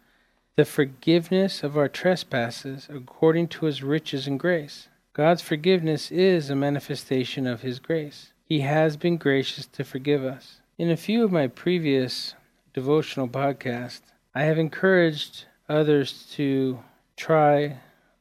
the 0.57 0.65
forgiveness 0.65 1.63
of 1.63 1.77
our 1.77 1.87
trespasses 1.87 2.89
according 2.93 3.47
to 3.47 3.65
his 3.65 3.81
riches 3.81 4.27
and 4.27 4.37
grace. 4.37 4.89
God's 5.13 5.41
forgiveness 5.41 6.11
is 6.11 6.49
a 6.49 6.57
manifestation 6.57 7.47
of 7.47 7.61
his 7.61 7.79
grace. 7.79 8.33
He 8.43 8.59
has 8.59 8.97
been 8.97 9.15
gracious 9.15 9.65
to 9.67 9.85
forgive 9.85 10.25
us. 10.25 10.59
In 10.77 10.91
a 10.91 10.97
few 10.97 11.23
of 11.23 11.31
my 11.31 11.47
previous 11.47 12.35
devotional 12.73 13.29
podcasts, 13.29 14.11
I 14.33 14.43
have 14.43 14.59
encouraged 14.59 15.45
others 15.69 16.29
to 16.33 16.79
try 17.15 17.77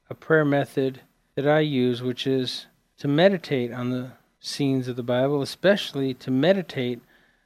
a 0.08 0.14
prayer 0.14 0.44
method 0.44 1.00
that 1.34 1.48
I 1.48 1.60
use, 1.60 2.00
which 2.00 2.28
is 2.28 2.66
to 2.98 3.08
meditate 3.08 3.72
on 3.72 3.90
the 3.90 4.12
scenes 4.38 4.86
of 4.86 4.94
the 4.94 5.02
Bible, 5.02 5.42
especially 5.42 6.14
to 6.14 6.30
meditate 6.30 7.00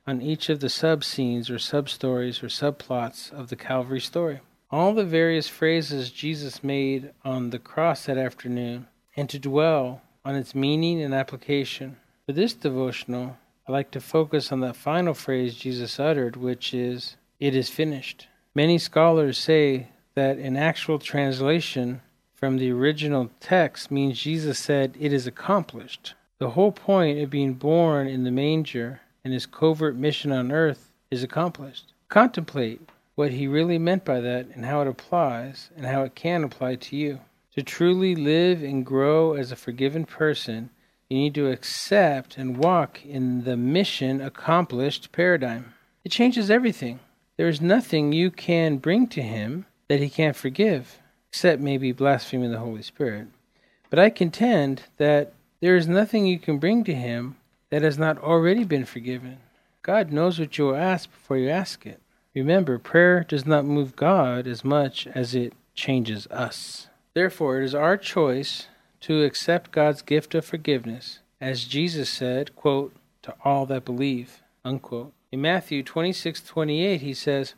on 0.09 0.23
each 0.23 0.49
of 0.49 0.61
the 0.61 0.71
sub 0.71 1.05
scenes 1.05 1.51
or 1.51 1.59
sub 1.59 1.87
stories 1.87 2.43
or 2.43 2.47
subplots 2.47 3.31
of 3.31 3.51
the 3.51 3.57
Calvary 3.57 4.01
story. 4.01 4.41
All 4.71 4.95
the 4.95 5.05
various 5.05 5.49
phrases 5.49 6.11
Jesus 6.11 6.65
made 6.65 7.13
on 7.27 7.51
the 7.51 7.59
cross 7.59 8.07
that 8.07 8.17
afternoon, 8.17 8.87
and 9.17 9.29
to 9.29 9.39
dwell 9.39 10.01
on 10.25 10.35
its 10.35 10.55
meaning 10.55 11.03
and 11.03 11.13
application. 11.13 11.99
For 12.25 12.33
this 12.33 12.55
devotional, 12.55 13.37
I 13.69 13.73
like 13.73 13.91
to 13.91 14.01
focus 14.01 14.51
on 14.51 14.61
that 14.61 14.77
final 14.77 15.13
phrase 15.13 15.57
Jesus 15.57 16.01
uttered, 16.01 16.37
which 16.37 16.73
is, 16.73 17.19
It 17.39 17.55
is 17.55 17.69
finished. 17.69 18.29
Many 18.55 18.79
scholars 18.79 19.37
say 19.37 19.89
that 20.15 20.39
an 20.39 20.57
actual 20.57 20.99
translation 20.99 22.01
from 22.33 22.57
the 22.57 22.73
original 22.73 23.29
text 23.41 23.91
means 23.91 24.23
Jesus 24.23 24.59
said, 24.59 24.97
It 24.99 25.13
is 25.13 25.27
accomplished. 25.27 26.15
The 26.39 26.51
whole 26.51 26.73
point 26.73 27.19
of 27.19 27.29
being 27.29 27.55
born 27.55 28.07
in 28.07 28.25
the 28.25 28.31
manger 28.31 29.03
and 29.29 29.35
his 29.35 29.45
covert 29.45 29.95
mission 29.95 30.33
on 30.33 30.51
earth 30.51 30.91
is 31.11 31.23
accomplished. 31.23 31.93
Contemplate 32.09 32.81
what 33.15 33.31
he 33.31 33.47
really 33.47 33.77
meant 33.77 34.03
by 34.03 34.21
that 34.21 34.47
and 34.55 34.65
how 34.65 34.81
it 34.81 34.89
applies 34.89 35.69
and 35.77 35.85
how 35.85 36.03
it 36.03 36.15
can 36.15 36.43
apply 36.43 36.77
to 36.77 36.97
you. 36.97 37.21
To 37.55 37.63
truly 37.63 38.15
live 38.15 38.63
and 38.63 38.87
grow 38.87 39.35
as 39.35 39.53
a 39.53 39.57
forgiven 39.57 40.07
person, 40.07 40.71
you 41.11 41.19
need 41.19 41.35
to 41.35 41.51
accept 41.51 42.39
and 42.39 42.57
walk 42.57 43.05
in 43.05 43.45
the 43.45 43.59
mission 43.59 44.23
accomplished 44.23 45.13
paradigm. 45.13 45.75
It 46.05 46.11
changes 46.11 46.51
everything. 46.51 46.99
There 47.37 47.49
is 47.49 47.61
nothing 47.61 48.15
you 48.15 48.31
can 48.31 48.79
bring 48.79 49.09
to 49.09 49.21
him 49.21 49.67
that 49.89 50.01
he 50.01 50.09
can't 50.09 50.37
forgive, 50.37 51.01
except 51.29 51.61
maybe 51.61 51.93
blaspheming 51.93 52.51
the 52.51 52.61
Holy 52.61 52.81
Spirit. 52.81 53.27
But 53.91 53.99
I 53.99 54.09
contend 54.09 54.85
that 54.97 55.35
there 55.61 55.77
is 55.77 55.87
nothing 55.87 56.25
you 56.25 56.39
can 56.39 56.57
bring 56.57 56.83
to 56.85 56.95
him 56.95 57.37
that 57.71 57.83
has 57.83 57.99
not 57.99 58.19
already 58.19 58.65
been 58.65 58.85
forgiven. 58.85 59.39
God 59.83 60.13
knows 60.13 60.39
what 60.39 60.59
you 60.59 60.67
will 60.67 60.77
ask 60.77 61.11
before 61.11 61.37
you 61.39 61.49
ask 61.49 61.87
it. 61.87 62.01
Remember, 62.35 62.79
prayer 62.79 63.25
does 63.25 63.47
not 63.47 63.65
move 63.65 63.97
God 63.97 64.47
as 64.47 64.65
much 64.65 65.07
as 65.09 65.35
it 65.35 65.53
changes 65.75 66.27
us. 66.29 66.89
Therefore, 67.15 67.61
it 67.61 67.65
is 67.65 67.75
our 67.75 67.97
choice 67.97 68.69
to 69.01 69.23
accept 69.23 69.73
God's 69.73 70.03
gift 70.03 70.35
of 70.35 70.45
forgiveness, 70.45 71.21
as 71.41 71.65
Jesus 71.65 72.09
said, 72.09 72.55
quote, 72.57 72.95
to 73.23 73.35
all 73.45 73.67
that 73.67 73.85
believe. 73.85 74.43
Unquote. 74.65 75.13
In 75.31 75.41
Matthew 75.41 75.83
26:28 75.83 77.01
he 77.01 77.15
says, 77.15 77.55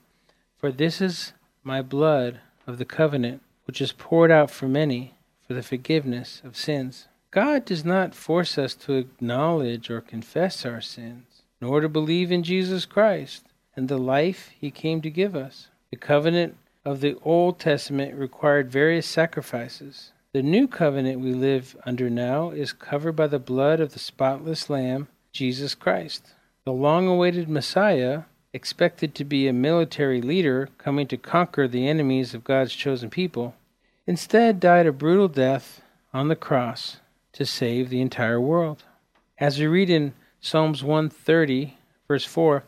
"For 0.56 0.70
this 0.70 1.00
is 1.00 1.32
my 1.62 1.82
blood 1.82 2.40
of 2.66 2.78
the 2.78 2.84
covenant, 2.84 3.42
which 3.64 3.80
is 3.80 3.92
poured 3.92 4.30
out 4.30 4.50
for 4.50 4.68
many 4.68 5.14
for 5.46 5.54
the 5.54 5.62
forgiveness 5.62 6.42
of 6.44 6.56
sins." 6.56 7.08
God 7.32 7.64
does 7.64 7.84
not 7.84 8.12
force 8.12 8.58
us 8.58 8.74
to 8.74 8.94
acknowledge 8.94 9.88
or 9.88 10.00
confess 10.00 10.66
our 10.66 10.80
sins, 10.80 11.42
nor 11.60 11.80
to 11.80 11.88
believe 11.88 12.32
in 12.32 12.42
Jesus 12.42 12.84
Christ 12.86 13.44
and 13.76 13.88
the 13.88 13.98
life 13.98 14.50
he 14.58 14.72
came 14.72 15.00
to 15.02 15.10
give 15.10 15.36
us. 15.36 15.68
The 15.92 15.96
covenant 15.96 16.56
of 16.84 17.00
the 17.00 17.16
Old 17.22 17.60
Testament 17.60 18.16
required 18.16 18.72
various 18.72 19.06
sacrifices. 19.06 20.10
The 20.32 20.42
new 20.42 20.66
covenant 20.66 21.20
we 21.20 21.32
live 21.32 21.76
under 21.86 22.10
now 22.10 22.50
is 22.50 22.72
covered 22.72 23.12
by 23.12 23.28
the 23.28 23.38
blood 23.38 23.78
of 23.78 23.92
the 23.92 24.00
spotless 24.00 24.68
Lamb, 24.68 25.06
Jesus 25.32 25.76
Christ. 25.76 26.34
The 26.64 26.72
long 26.72 27.06
awaited 27.06 27.48
Messiah, 27.48 28.22
expected 28.52 29.14
to 29.14 29.24
be 29.24 29.46
a 29.46 29.52
military 29.52 30.20
leader 30.20 30.68
coming 30.78 31.06
to 31.06 31.16
conquer 31.16 31.68
the 31.68 31.86
enemies 31.86 32.34
of 32.34 32.42
God's 32.42 32.74
chosen 32.74 33.08
people, 33.08 33.54
instead 34.04 34.58
died 34.58 34.86
a 34.86 34.92
brutal 34.92 35.28
death 35.28 35.80
on 36.12 36.26
the 36.26 36.34
cross 36.34 36.96
to 37.32 37.46
save 37.46 37.88
the 37.88 38.00
entire 38.00 38.40
world. 38.40 38.84
As 39.38 39.58
we 39.58 39.66
read 39.66 39.90
in 39.90 40.14
Psalms 40.40 40.82
130, 40.82 41.76
verse 42.08 42.24
4, 42.24 42.64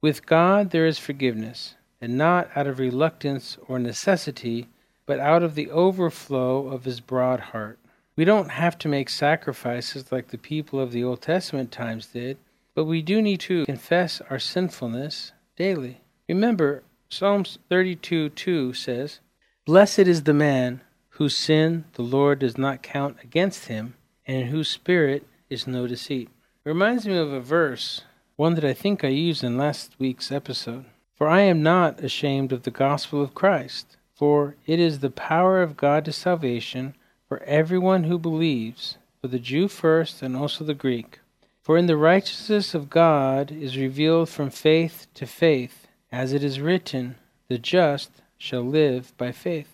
with 0.00 0.26
God 0.26 0.70
there 0.70 0.86
is 0.86 0.98
forgiveness, 0.98 1.74
and 2.00 2.18
not 2.18 2.50
out 2.54 2.66
of 2.66 2.78
reluctance 2.78 3.56
or 3.66 3.78
necessity, 3.78 4.68
but 5.06 5.18
out 5.18 5.42
of 5.42 5.54
the 5.54 5.70
overflow 5.70 6.68
of 6.68 6.84
his 6.84 7.00
broad 7.00 7.40
heart. 7.40 7.78
We 8.16 8.24
don't 8.24 8.50
have 8.50 8.78
to 8.78 8.88
make 8.88 9.08
sacrifices 9.08 10.12
like 10.12 10.28
the 10.28 10.38
people 10.38 10.78
of 10.78 10.92
the 10.92 11.02
Old 11.02 11.20
Testament 11.22 11.72
times 11.72 12.06
did, 12.06 12.38
but 12.74 12.84
we 12.84 13.02
do 13.02 13.20
need 13.20 13.40
to 13.40 13.64
confess 13.64 14.20
our 14.30 14.38
sinfulness 14.38 15.32
daily. 15.56 16.00
Remember, 16.28 16.82
Psalms 17.08 17.58
32 17.68 18.30
2 18.30 18.72
says, 18.72 19.20
Blessed 19.64 20.00
is 20.00 20.22
the 20.24 20.34
man 20.34 20.80
whose 21.10 21.36
sin 21.36 21.84
the 21.94 22.02
Lord 22.02 22.40
does 22.40 22.58
not 22.58 22.82
count 22.82 23.16
against 23.22 23.66
him 23.66 23.94
and 24.26 24.36
in 24.42 24.46
whose 24.48 24.68
spirit 24.68 25.26
is 25.50 25.66
no 25.66 25.86
deceit. 25.86 26.28
It 26.64 26.68
reminds 26.68 27.06
me 27.06 27.16
of 27.16 27.32
a 27.32 27.40
verse, 27.40 28.02
one 28.36 28.54
that 28.54 28.64
I 28.64 28.72
think 28.72 29.04
I 29.04 29.08
used 29.08 29.44
in 29.44 29.56
last 29.56 29.92
week's 29.98 30.32
episode. 30.32 30.86
For 31.14 31.28
I 31.28 31.42
am 31.42 31.62
not 31.62 32.02
ashamed 32.02 32.52
of 32.52 32.64
the 32.64 32.70
gospel 32.70 33.22
of 33.22 33.34
Christ, 33.34 33.96
for 34.14 34.56
it 34.66 34.80
is 34.80 34.98
the 34.98 35.10
power 35.10 35.62
of 35.62 35.76
God 35.76 36.04
to 36.06 36.12
salvation 36.12 36.94
for 37.28 37.42
everyone 37.44 38.04
who 38.04 38.18
believes, 38.18 38.98
for 39.20 39.28
the 39.28 39.38
Jew 39.38 39.68
first 39.68 40.22
and 40.22 40.36
also 40.36 40.64
the 40.64 40.74
Greek. 40.74 41.20
For 41.62 41.78
in 41.78 41.86
the 41.86 41.96
righteousness 41.96 42.74
of 42.74 42.90
God 42.90 43.50
is 43.50 43.76
revealed 43.76 44.28
from 44.28 44.50
faith 44.50 45.06
to 45.14 45.26
faith, 45.26 45.86
as 46.12 46.32
it 46.32 46.44
is 46.44 46.60
written, 46.60 47.16
The 47.48 47.58
just 47.58 48.10
shall 48.36 48.62
live 48.62 49.16
by 49.16 49.32
faith. 49.32 49.73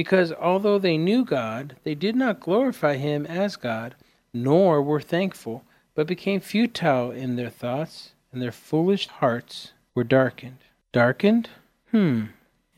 Because 0.00 0.32
although 0.32 0.78
they 0.78 0.96
knew 0.96 1.26
God, 1.26 1.76
they 1.84 1.94
did 1.94 2.16
not 2.16 2.40
glorify 2.40 2.96
him 2.96 3.26
as 3.26 3.56
God, 3.56 3.94
nor 4.32 4.80
were 4.80 4.98
thankful, 4.98 5.62
but 5.94 6.06
became 6.06 6.40
futile 6.40 7.10
in 7.10 7.36
their 7.36 7.50
thoughts, 7.50 8.12
and 8.32 8.40
their 8.40 8.50
foolish 8.50 9.08
hearts 9.08 9.74
were 9.94 10.02
darkened. 10.02 10.56
Darkened? 10.90 11.50
Hmm, 11.90 12.28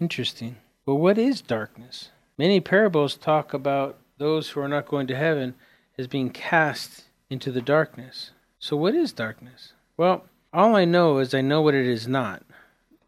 interesting. 0.01 0.57
But 0.85 0.97
what 0.97 1.17
is 1.17 1.41
darkness? 1.41 2.09
Many 2.37 2.59
parables 2.59 3.15
talk 3.15 3.55
about 3.55 3.99
those 4.19 4.51
who 4.51 4.61
are 4.61 4.67
not 4.67 4.89
going 4.89 5.07
to 5.07 5.15
heaven 5.15 5.55
as 5.97 6.09
being 6.09 6.29
cast 6.29 7.05
into 7.31 7.53
the 7.53 7.63
darkness. 7.63 8.33
So, 8.59 8.77
what 8.77 8.97
is 8.97 9.13
darkness? 9.13 9.75
Well, 9.97 10.25
all 10.53 10.75
I 10.75 10.85
know 10.85 11.19
is 11.19 11.35
I 11.35 11.41
know 11.41 11.63
what 11.63 11.77
it 11.77 11.87
is 11.87 12.09
not. 12.09 12.43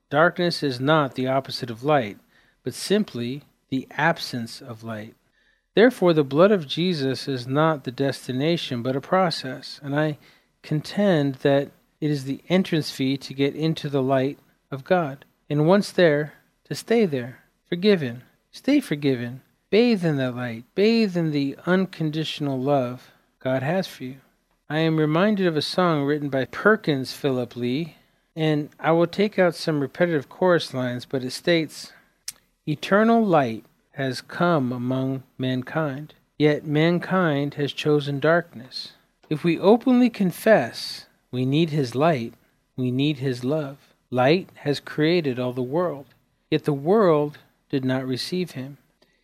Darkness 0.09 0.63
is 0.63 0.79
not 0.79 1.17
the 1.17 1.27
opposite 1.27 1.69
of 1.69 1.83
light, 1.83 2.19
but 2.63 2.75
simply 2.75 3.43
the 3.75 3.89
absence 3.91 4.63
of 4.63 4.85
light. 4.85 5.17
Therefore, 5.75 6.13
the 6.13 6.23
blood 6.23 6.53
of 6.53 6.69
Jesus 6.69 7.27
is 7.27 7.49
not 7.49 7.83
the 7.83 7.91
destination, 7.91 8.83
but 8.83 8.95
a 8.95 9.01
process, 9.01 9.81
and 9.83 9.99
I 9.99 10.19
contend 10.63 11.37
that 11.37 11.73
it 12.01 12.11
is 12.11 12.25
the 12.25 12.41
entrance 12.49 12.93
fee 12.93 13.17
to 13.17 13.35
get 13.35 13.57
into 13.57 13.89
the 13.89 14.03
light 14.03 14.39
of 14.71 14.85
God. 14.85 15.25
And 15.51 15.67
once 15.67 15.91
there, 15.91 16.35
to 16.65 16.75
stay 16.77 17.05
there, 17.05 17.41
forgiven. 17.69 18.23
Stay 18.53 18.79
forgiven. 18.79 19.43
Bathe 19.71 20.05
in 20.05 20.19
that 20.19 20.37
light. 20.37 20.65
Bathe 20.77 21.17
in 21.17 21.33
the 21.33 21.57
unconditional 21.67 22.61
love 22.61 23.11
God 23.41 23.65
has 23.65 23.89
for 23.89 24.05
you. 24.05 24.17
I 24.71 24.79
am 24.79 24.99
reminded 24.99 25.49
of 25.49 25.57
a 25.57 25.63
song 25.63 26.05
written 26.05 26.29
by 26.29 26.45
Perkins 26.45 27.13
Philip 27.13 27.57
Lee, 27.57 27.97
and 28.37 28.71
I 28.79 28.93
will 28.93 29.09
take 29.09 29.37
out 29.37 29.57
some 29.57 29.81
repetitive 29.81 30.29
chorus 30.29 30.73
lines, 30.73 31.05
but 31.05 31.25
it 31.25 31.33
states, 31.33 31.93
Eternal 32.67 33.23
light 33.23 33.63
has 33.93 34.23
come 34.23 34.73
among 34.73 35.23
mankind, 35.37 36.15
yet 36.39 36.65
mankind 36.65 37.55
has 37.55 37.75
chosen 37.75 38.19
darkness. 38.19 38.93
If 39.29 39.45
we 39.45 39.59
openly 39.59 40.09
confess 40.09 41.05
we 41.31 41.45
need 41.45 41.69
His 41.69 41.95
light, 41.95 42.33
we 42.75 42.91
need 42.91 43.19
His 43.19 43.45
love. 43.45 43.77
Light 44.11 44.49
has 44.61 44.81
created 44.81 45.39
all 45.39 45.53
the 45.53 45.61
world, 45.61 46.07
yet 46.51 46.65
the 46.65 46.73
world 46.73 47.37
did 47.69 47.85
not 47.85 48.07
receive 48.07 48.53
Him. 48.53 48.79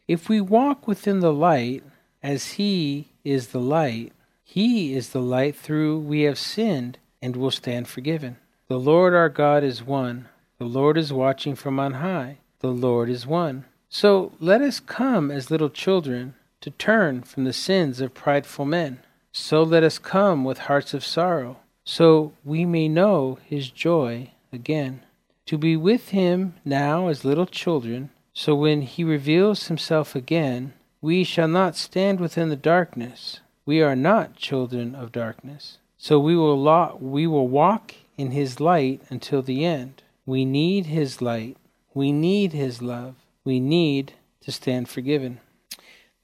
If 0.06 0.28
we 0.28 0.42
walk 0.42 0.86
within 0.86 1.20
the 1.20 1.32
light, 1.32 1.82
as 2.22 2.52
He 2.52 3.08
is 3.24 3.48
the 3.48 3.60
light, 3.60 4.12
He 4.44 4.92
is 4.94 5.10
the 5.10 5.22
light 5.22 5.56
through 5.56 6.00
we 6.00 6.22
have 6.22 6.38
sinned 6.38 6.98
and 7.22 7.36
will 7.36 7.50
stand 7.50 7.88
forgiven. 7.88 8.36
The 8.68 8.78
Lord 8.78 9.14
our 9.14 9.30
God 9.30 9.64
is 9.64 9.82
one, 9.82 10.28
The 10.58 10.66
Lord 10.66 10.98
is 10.98 11.10
watching 11.10 11.54
from 11.54 11.80
on 11.80 11.94
high. 11.94 12.39
The 12.60 12.70
Lord 12.70 13.08
is 13.08 13.26
one. 13.26 13.64
So 13.88 14.32
let 14.38 14.60
us 14.60 14.80
come 14.80 15.30
as 15.30 15.50
little 15.50 15.70
children 15.70 16.34
to 16.60 16.70
turn 16.70 17.22
from 17.22 17.44
the 17.44 17.52
sins 17.52 18.00
of 18.00 18.14
prideful 18.14 18.66
men. 18.66 19.00
So 19.32 19.62
let 19.62 19.82
us 19.82 19.98
come 19.98 20.44
with 20.44 20.58
hearts 20.58 20.92
of 20.92 21.04
sorrow, 21.04 21.56
so 21.84 22.32
we 22.44 22.64
may 22.64 22.88
know 22.88 23.38
his 23.44 23.70
joy 23.70 24.32
again. 24.52 25.02
To 25.46 25.56
be 25.56 25.76
with 25.76 26.10
him 26.10 26.54
now 26.64 27.08
as 27.08 27.24
little 27.24 27.46
children, 27.46 28.10
so 28.32 28.54
when 28.54 28.82
he 28.82 29.04
reveals 29.04 29.68
himself 29.68 30.14
again, 30.14 30.74
we 31.00 31.24
shall 31.24 31.48
not 31.48 31.76
stand 31.76 32.20
within 32.20 32.50
the 32.50 32.56
darkness. 32.56 33.40
We 33.64 33.80
are 33.80 33.96
not 33.96 34.36
children 34.36 34.94
of 34.94 35.12
darkness. 35.12 35.78
So 35.96 36.18
we 36.18 36.36
will, 36.36 36.60
lo- 36.60 36.98
we 37.00 37.26
will 37.26 37.48
walk 37.48 37.94
in 38.18 38.32
his 38.32 38.60
light 38.60 39.00
until 39.08 39.42
the 39.42 39.64
end. 39.64 40.02
We 40.26 40.44
need 40.44 40.86
his 40.86 41.22
light. 41.22 41.56
We 42.00 42.12
need 42.12 42.54
his 42.54 42.80
love. 42.80 43.14
We 43.44 43.60
need 43.60 44.14
to 44.40 44.50
stand 44.50 44.88
forgiven. 44.88 45.38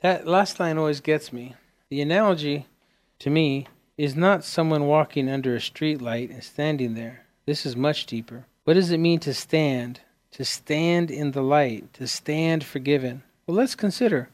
That 0.00 0.26
last 0.26 0.58
line 0.58 0.78
always 0.78 1.02
gets 1.02 1.34
me. 1.34 1.54
The 1.90 2.00
analogy 2.00 2.64
to 3.18 3.28
me, 3.28 3.66
is 3.98 4.16
not 4.16 4.42
someone 4.42 4.86
walking 4.86 5.28
under 5.28 5.54
a 5.54 5.60
street 5.60 6.00
light 6.00 6.30
and 6.30 6.42
standing 6.42 6.94
there. 6.94 7.26
This 7.44 7.66
is 7.66 7.76
much 7.76 8.06
deeper. 8.06 8.46
What 8.64 8.72
does 8.72 8.90
it 8.90 8.96
mean 8.96 9.20
to 9.20 9.34
stand? 9.34 10.00
To 10.32 10.46
stand 10.46 11.10
in 11.10 11.32
the 11.32 11.42
light, 11.42 11.92
to 11.92 12.06
stand 12.06 12.64
forgiven. 12.64 13.22
Well, 13.46 13.58
let's 13.58 13.74
consider 13.74 14.30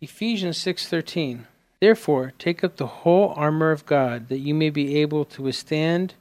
Ephesians 0.00 0.58
6:13. 0.58 1.46
Therefore, 1.78 2.32
take 2.36 2.64
up 2.64 2.78
the 2.78 3.04
whole 3.04 3.32
armor 3.36 3.70
of 3.70 3.86
God, 3.86 4.28
that 4.28 4.40
you 4.40 4.54
may 4.54 4.70
be 4.70 4.96
able 4.96 5.24
to 5.26 5.42
withstand 5.42 6.14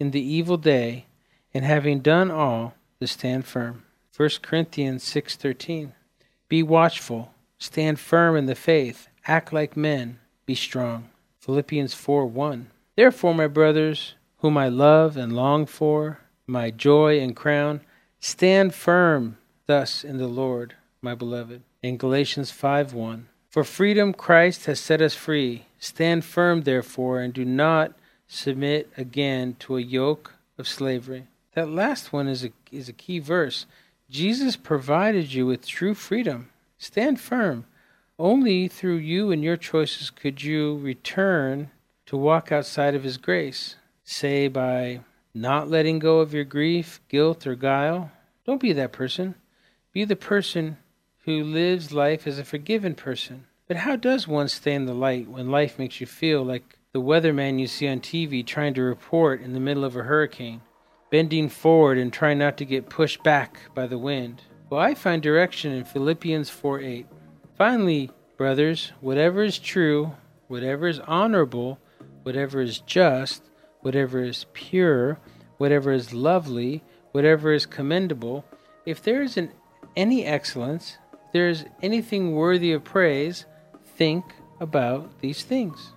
in 0.00 0.12
the 0.12 0.22
evil 0.22 0.56
day, 0.56 1.04
and 1.52 1.62
having 1.62 2.00
done 2.00 2.30
all, 2.30 2.74
to 3.00 3.06
stand 3.06 3.44
firm. 3.44 3.83
1 4.16 4.42
Corinthians 4.42 5.02
6:13. 5.02 5.92
Be 6.48 6.62
watchful, 6.62 7.34
stand 7.58 7.98
firm 7.98 8.36
in 8.36 8.46
the 8.46 8.54
faith, 8.54 9.08
act 9.26 9.52
like 9.52 9.76
men, 9.76 10.20
be 10.46 10.54
strong. 10.54 11.10
Philippians 11.40 11.94
4 11.94 12.24
1. 12.26 12.70
Therefore, 12.94 13.34
my 13.34 13.48
brothers, 13.48 14.14
whom 14.38 14.56
I 14.56 14.68
love 14.68 15.16
and 15.16 15.34
long 15.34 15.66
for, 15.66 16.20
my 16.46 16.70
joy 16.70 17.18
and 17.18 17.34
crown, 17.34 17.80
stand 18.20 18.72
firm 18.72 19.36
thus 19.66 20.04
in 20.04 20.18
the 20.18 20.28
Lord, 20.28 20.76
my 21.02 21.16
beloved. 21.16 21.62
In 21.82 21.96
Galatians 21.96 22.52
5 22.52 22.94
1. 22.94 23.28
For 23.48 23.64
freedom 23.64 24.12
Christ 24.12 24.66
has 24.66 24.78
set 24.78 25.02
us 25.02 25.16
free. 25.16 25.64
Stand 25.80 26.24
firm, 26.24 26.62
therefore, 26.62 27.18
and 27.18 27.34
do 27.34 27.44
not 27.44 27.94
submit 28.28 28.92
again 28.96 29.56
to 29.58 29.76
a 29.76 29.80
yoke 29.80 30.34
of 30.56 30.68
slavery. 30.68 31.26
That 31.54 31.68
last 31.68 32.12
one 32.12 32.28
is 32.28 32.44
a, 32.44 32.52
is 32.70 32.88
a 32.88 32.92
key 32.92 33.18
verse. 33.18 33.66
Jesus 34.14 34.54
provided 34.54 35.32
you 35.32 35.44
with 35.44 35.66
true 35.66 35.92
freedom. 35.92 36.48
Stand 36.78 37.18
firm. 37.18 37.66
Only 38.16 38.68
through 38.68 38.98
you 38.98 39.32
and 39.32 39.42
your 39.42 39.56
choices 39.56 40.10
could 40.10 40.40
you 40.40 40.78
return 40.78 41.72
to 42.06 42.16
walk 42.16 42.52
outside 42.52 42.94
of 42.94 43.02
His 43.02 43.16
grace. 43.16 43.74
Say 44.04 44.46
by 44.46 45.00
not 45.34 45.68
letting 45.68 45.98
go 45.98 46.20
of 46.20 46.32
your 46.32 46.44
grief, 46.44 47.00
guilt, 47.08 47.44
or 47.44 47.56
guile. 47.56 48.12
Don't 48.46 48.60
be 48.60 48.72
that 48.74 48.92
person. 48.92 49.34
Be 49.92 50.04
the 50.04 50.14
person 50.14 50.76
who 51.24 51.42
lives 51.42 51.90
life 51.90 52.24
as 52.24 52.38
a 52.38 52.44
forgiven 52.44 52.94
person. 52.94 53.46
But 53.66 53.78
how 53.78 53.96
does 53.96 54.28
one 54.28 54.46
stay 54.46 54.74
in 54.74 54.86
the 54.86 54.94
light 54.94 55.28
when 55.28 55.50
life 55.50 55.76
makes 55.76 56.00
you 56.00 56.06
feel 56.06 56.44
like 56.44 56.78
the 56.92 57.00
weatherman 57.00 57.58
you 57.58 57.66
see 57.66 57.88
on 57.88 57.98
TV 57.98 58.46
trying 58.46 58.74
to 58.74 58.82
report 58.82 59.42
in 59.42 59.54
the 59.54 59.58
middle 59.58 59.84
of 59.84 59.96
a 59.96 60.04
hurricane, 60.04 60.60
bending 61.14 61.48
forward 61.48 61.96
and 61.96 62.12
trying 62.12 62.38
not 62.38 62.56
to 62.56 62.64
get 62.64 62.90
pushed 62.90 63.22
back 63.22 63.56
by 63.72 63.86
the 63.86 63.96
wind? 63.96 64.42
Well, 64.68 64.80
I 64.80 64.94
find 64.94 65.22
direction 65.22 65.70
in 65.70 65.84
Philippians 65.84 66.50
4 66.50 66.80
8. 66.80 67.06
Finally, 67.56 68.10
brothers, 68.36 68.90
whatever 69.00 69.44
is 69.44 69.60
true, 69.60 70.10
whatever 70.48 70.88
is 70.88 70.98
honorable, 70.98 71.78
whatever 72.24 72.60
is 72.60 72.80
just, 72.80 73.44
whatever 73.82 74.24
is 74.24 74.46
pure, 74.54 75.20
whatever 75.58 75.92
is 75.92 76.12
lovely, 76.12 76.82
whatever 77.12 77.52
is 77.52 77.64
commendable, 77.64 78.44
if 78.84 79.00
there 79.00 79.22
is 79.22 79.36
an, 79.36 79.52
any 79.96 80.24
excellence, 80.24 80.98
if 81.12 81.32
there 81.32 81.48
is 81.48 81.64
anything 81.80 82.32
worthy 82.32 82.72
of 82.72 82.82
praise, 82.82 83.46
think 83.96 84.24
about 84.58 85.20
these 85.20 85.44
things. 85.44 85.92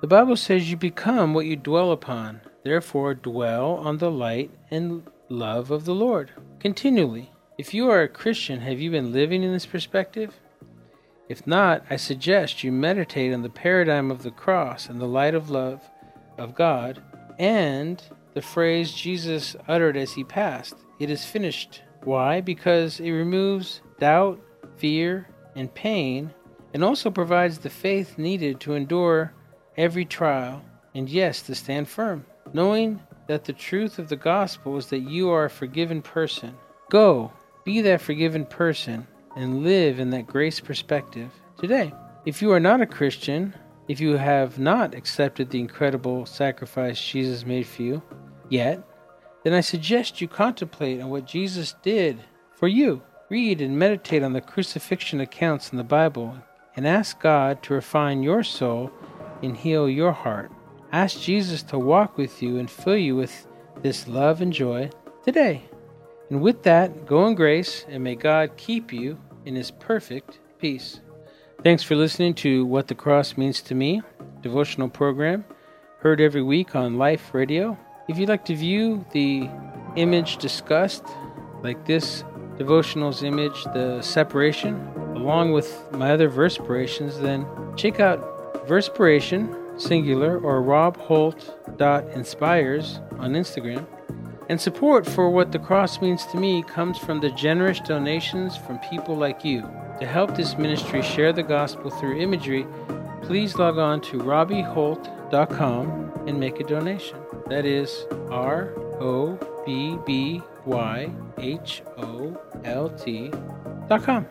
The 0.00 0.06
Bible 0.06 0.36
says 0.36 0.70
you 0.70 0.78
become 0.78 1.34
what 1.34 1.44
you 1.44 1.54
dwell 1.54 1.92
upon. 1.92 2.40
Therefore, 2.64 3.14
dwell 3.14 3.74
on 3.76 3.98
the 3.98 4.10
light 4.10 4.50
and 4.70 5.06
love 5.28 5.70
of 5.70 5.84
the 5.84 5.94
Lord 5.94 6.32
continually. 6.58 7.30
If 7.58 7.72
you 7.72 7.88
are 7.90 8.02
a 8.02 8.08
Christian, 8.08 8.60
have 8.60 8.80
you 8.80 8.90
been 8.90 9.12
living 9.12 9.42
in 9.42 9.52
this 9.52 9.66
perspective? 9.66 10.40
If 11.28 11.46
not, 11.46 11.84
I 11.88 11.96
suggest 11.96 12.64
you 12.64 12.72
meditate 12.72 13.32
on 13.32 13.42
the 13.42 13.48
paradigm 13.48 14.10
of 14.10 14.22
the 14.22 14.30
cross 14.30 14.88
and 14.88 15.00
the 15.00 15.06
light 15.06 15.34
of 15.34 15.50
love 15.50 15.82
of 16.36 16.54
God 16.54 17.02
and 17.38 18.02
the 18.34 18.42
phrase 18.42 18.92
Jesus 18.92 19.56
uttered 19.68 19.96
as 19.96 20.12
he 20.12 20.24
passed 20.24 20.74
It 20.98 21.10
is 21.10 21.24
finished. 21.24 21.82
Why? 22.02 22.40
Because 22.40 23.00
it 23.00 23.10
removes 23.10 23.80
doubt, 23.98 24.40
fear, 24.76 25.28
and 25.54 25.72
pain, 25.74 26.32
and 26.72 26.82
also 26.82 27.10
provides 27.10 27.58
the 27.58 27.70
faith 27.70 28.18
needed 28.18 28.60
to 28.60 28.74
endure 28.74 29.32
every 29.76 30.04
trial, 30.04 30.62
and 30.94 31.08
yes, 31.08 31.42
to 31.42 31.54
stand 31.54 31.88
firm, 31.88 32.26
knowing 32.54 33.00
that 33.26 33.44
the 33.44 33.52
truth 33.52 33.98
of 33.98 34.08
the 34.08 34.16
gospel 34.16 34.78
is 34.78 34.86
that 34.86 35.00
you 35.00 35.28
are 35.28 35.44
a 35.44 35.50
forgiven 35.50 36.00
person. 36.00 36.54
Go, 36.90 37.32
be 37.64 37.80
that 37.82 38.00
forgiven 38.00 38.46
person 38.46 39.06
and 39.36 39.62
live 39.64 39.98
in 39.98 40.10
that 40.10 40.26
grace 40.26 40.60
perspective 40.60 41.30
today. 41.58 41.92
If 42.24 42.40
you 42.40 42.52
are 42.52 42.60
not 42.60 42.80
a 42.80 42.86
Christian, 42.86 43.54
if 43.88 44.00
you 44.00 44.16
have 44.16 44.58
not 44.58 44.94
accepted 44.94 45.50
the 45.50 45.60
incredible 45.60 46.24
sacrifice 46.24 47.04
Jesus 47.04 47.44
made 47.44 47.66
for 47.66 47.82
you 47.82 48.02
yet, 48.48 48.82
then 49.42 49.52
I 49.52 49.60
suggest 49.60 50.20
you 50.20 50.28
contemplate 50.28 51.00
on 51.00 51.10
what 51.10 51.26
Jesus 51.26 51.74
did 51.82 52.18
for 52.54 52.68
you. 52.68 53.02
Read 53.28 53.60
and 53.60 53.78
meditate 53.78 54.22
on 54.22 54.32
the 54.32 54.40
crucifixion 54.40 55.20
accounts 55.20 55.70
in 55.70 55.78
the 55.78 55.84
Bible 55.84 56.36
and 56.76 56.86
ask 56.86 57.20
God 57.20 57.62
to 57.64 57.74
refine 57.74 58.22
your 58.22 58.42
soul 58.42 58.90
and 59.42 59.56
heal 59.56 59.88
your 59.88 60.12
heart. 60.12 60.50
Ask 60.94 61.18
Jesus 61.18 61.64
to 61.64 61.76
walk 61.76 62.16
with 62.16 62.40
you 62.40 62.56
and 62.58 62.70
fill 62.70 62.96
you 62.96 63.16
with 63.16 63.48
this 63.82 64.06
love 64.06 64.40
and 64.40 64.52
joy 64.52 64.90
today. 65.24 65.64
And 66.30 66.40
with 66.40 66.62
that, 66.62 67.04
go 67.04 67.26
in 67.26 67.34
grace, 67.34 67.84
and 67.88 68.04
may 68.04 68.14
God 68.14 68.56
keep 68.56 68.92
you 68.92 69.18
in 69.44 69.56
His 69.56 69.72
perfect 69.72 70.38
peace. 70.60 71.00
Thanks 71.64 71.82
for 71.82 71.96
listening 71.96 72.34
to 72.34 72.64
What 72.64 72.86
the 72.86 72.94
Cross 72.94 73.36
Means 73.36 73.60
to 73.62 73.74
Me, 73.74 74.02
devotional 74.40 74.88
program, 74.88 75.44
heard 75.98 76.20
every 76.20 76.44
week 76.44 76.76
on 76.76 76.96
Life 76.96 77.34
Radio. 77.34 77.76
If 78.08 78.16
you'd 78.16 78.28
like 78.28 78.44
to 78.44 78.54
view 78.54 79.04
the 79.10 79.50
image 79.96 80.36
discussed, 80.36 81.04
like 81.64 81.86
this 81.86 82.22
devotional's 82.56 83.24
image, 83.24 83.64
the 83.74 84.00
separation, 84.00 84.76
along 85.16 85.50
with 85.50 85.90
my 85.90 86.12
other 86.12 86.30
verspirations, 86.30 87.20
then 87.20 87.44
check 87.74 87.98
out 87.98 88.30
Verspiration, 88.68 89.63
singular, 89.76 90.38
or 90.38 90.62
robholt.inspires 90.62 93.00
on 93.18 93.32
Instagram. 93.32 93.84
And 94.48 94.60
support 94.60 95.06
for 95.06 95.30
what 95.30 95.52
the 95.52 95.58
cross 95.58 96.02
means 96.02 96.26
to 96.26 96.36
me 96.36 96.62
comes 96.62 96.98
from 96.98 97.20
the 97.20 97.30
generous 97.30 97.80
donations 97.80 98.56
from 98.56 98.78
people 98.90 99.16
like 99.16 99.44
you. 99.44 99.62
To 100.00 100.06
help 100.06 100.36
this 100.36 100.58
ministry 100.58 101.02
share 101.02 101.32
the 101.32 101.42
gospel 101.42 101.90
through 101.90 102.20
imagery, 102.20 102.66
please 103.22 103.56
log 103.56 103.78
on 103.78 104.02
to 104.02 104.18
robbyholt.com 104.18 106.12
and 106.26 106.38
make 106.38 106.60
a 106.60 106.64
donation. 106.64 107.16
That 107.46 107.64
is 107.64 108.04
R 108.30 108.74
O 109.00 109.38
B 109.64 109.96
B 110.04 110.42
Y 110.66 111.10
H 111.38 111.82
O 111.96 112.38
L 112.64 112.90
T.com. 112.90 114.26